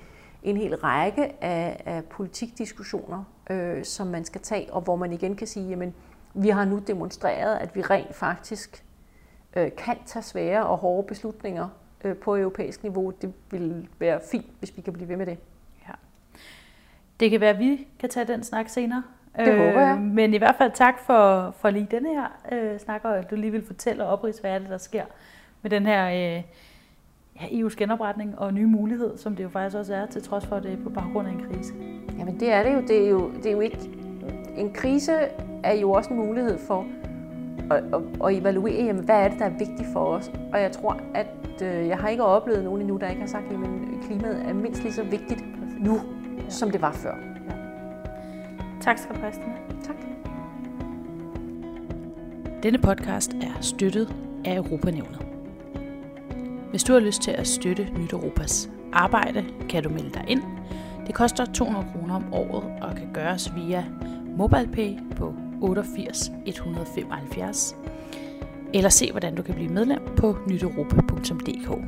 en 0.43 0.57
hel 0.57 0.75
række 0.75 1.43
af, 1.43 1.83
af 1.85 2.03
politikdiskussioner, 2.03 3.23
øh, 3.49 3.83
som 3.83 4.07
man 4.07 4.25
skal 4.25 4.41
tage, 4.41 4.73
og 4.73 4.81
hvor 4.81 4.95
man 4.95 5.13
igen 5.13 5.35
kan 5.35 5.47
sige, 5.47 5.69
jamen, 5.69 5.93
vi 6.33 6.49
har 6.49 6.65
nu 6.65 6.79
demonstreret, 6.79 7.57
at 7.57 7.75
vi 7.75 7.81
rent 7.81 8.15
faktisk 8.15 8.85
øh, 9.55 9.71
kan 9.77 9.97
tage 10.05 10.23
svære 10.23 10.65
og 10.65 10.77
hårde 10.77 11.07
beslutninger 11.07 11.69
øh, 12.03 12.17
på 12.17 12.35
europæisk 12.35 12.83
niveau. 12.83 13.09
Det 13.21 13.33
vil 13.51 13.89
være 13.99 14.19
fint, 14.31 14.45
hvis 14.59 14.77
vi 14.77 14.81
kan 14.81 14.93
blive 14.93 15.09
ved 15.09 15.17
med 15.17 15.25
det. 15.25 15.37
Ja. 15.87 15.93
Det 17.19 17.31
kan 17.31 17.41
være, 17.41 17.49
at 17.49 17.59
vi 17.59 17.87
kan 17.99 18.09
tage 18.09 18.27
den 18.27 18.43
snak 18.43 18.69
senere. 18.69 19.03
Det 19.39 19.47
øh, 19.47 19.57
håber 19.57 19.81
jeg. 19.81 19.97
Men 19.97 20.33
i 20.33 20.37
hvert 20.37 20.55
fald 20.57 20.71
tak 20.73 20.99
for, 20.99 21.53
for 21.59 21.69
lige 21.69 21.87
denne 21.91 22.09
her 22.09 22.27
øh, 22.51 22.79
snak, 22.79 23.01
og 23.03 23.17
at 23.17 23.31
du 23.31 23.35
lige 23.35 23.51
vil 23.51 23.65
fortælle 23.65 24.03
og 24.05 24.09
oprise, 24.09 24.41
hvad 24.41 24.51
er 24.51 24.59
det, 24.59 24.69
der 24.69 24.77
sker 24.77 25.03
med 25.61 25.71
den 25.71 25.85
her... 25.85 26.07
Øh, 26.07 26.43
ja, 27.41 27.45
EU's 27.45 27.75
genopretning 27.75 28.39
og 28.39 28.53
nye 28.53 28.65
mulighed, 28.65 29.17
som 29.17 29.35
det 29.35 29.43
jo 29.43 29.49
faktisk 29.49 29.77
også 29.77 29.95
er, 29.95 30.05
til 30.05 30.23
trods 30.23 30.45
for, 30.45 30.55
at 30.55 30.63
det 30.63 30.73
er 30.73 30.83
på 30.83 30.89
baggrund 30.89 31.27
af 31.27 31.31
en 31.31 31.41
krise. 31.51 31.73
Jamen 32.19 32.39
det 32.39 32.51
er 32.53 32.63
det 32.63 32.73
jo. 32.73 32.81
Det 32.81 33.05
er 33.05 33.09
jo, 33.09 33.31
det 33.35 33.45
er 33.45 33.51
jo 33.51 33.59
ikke... 33.59 33.89
En 34.57 34.73
krise 34.73 35.11
er 35.63 35.73
jo 35.73 35.91
også 35.91 36.09
en 36.09 36.15
mulighed 36.15 36.57
for 36.67 36.85
at, 37.71 37.77
at, 37.77 38.01
at 38.25 38.41
evaluere, 38.41 38.83
jamen, 38.85 39.03
hvad 39.03 39.15
er 39.15 39.27
det, 39.27 39.39
der 39.39 39.45
er 39.45 39.49
vigtigt 39.49 39.89
for 39.93 40.05
os. 40.05 40.31
Og 40.53 40.61
jeg 40.61 40.71
tror, 40.71 40.99
at 41.13 41.61
øh, 41.61 41.87
jeg 41.87 41.97
har 41.97 42.09
ikke 42.09 42.23
oplevet 42.23 42.63
nogen 42.63 42.81
endnu, 42.81 42.97
der 42.97 43.09
ikke 43.09 43.21
har 43.21 43.27
sagt, 43.27 43.43
at 43.43 43.59
klimaet 44.07 44.45
er 44.49 44.53
mindst 44.53 44.83
lige 44.83 44.93
så 44.93 45.03
vigtigt 45.03 45.43
nu, 45.79 45.93
ja. 46.37 46.49
som 46.49 46.71
det 46.71 46.81
var 46.81 46.91
før. 46.91 47.15
Ja. 47.49 47.55
Tak 48.81 48.97
skal 48.97 49.15
du 49.15 49.19
have, 49.19 49.33
Tak. 49.83 49.95
Denne 52.63 52.77
podcast 52.77 53.33
er 53.33 53.61
støttet 53.61 54.15
af 54.45 54.55
Europanævnet. 54.55 55.25
Hvis 56.69 56.83
du 56.83 56.93
har 56.93 56.99
lyst 56.99 57.21
til 57.21 57.31
at 57.31 57.47
støtte 57.47 57.89
Nyt 57.97 58.13
Europas 58.13 58.69
arbejde, 58.93 59.45
kan 59.69 59.83
du 59.83 59.89
melde 59.89 60.09
dig 60.09 60.25
ind. 60.27 60.41
Det 61.07 61.15
koster 61.15 61.45
200 61.45 61.85
kroner 61.93 62.15
om 62.15 62.33
året 62.33 62.63
og 62.81 62.95
kan 62.95 63.13
gøres 63.13 63.55
via 63.55 63.85
MobilePay 64.37 64.97
på 65.15 65.33
88 65.61 66.31
175 66.45 67.75
eller 68.73 68.89
se, 68.89 69.11
hvordan 69.11 69.35
du 69.35 69.41
kan 69.43 69.55
blive 69.55 69.69
medlem 69.69 69.99
på 70.17 70.37
nyteuropa.dk. 70.47 71.81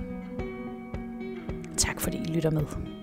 Tak 1.78 2.02
fordi 2.02 2.18
I 2.18 2.34
lytter 2.34 2.50
med. 2.52 2.97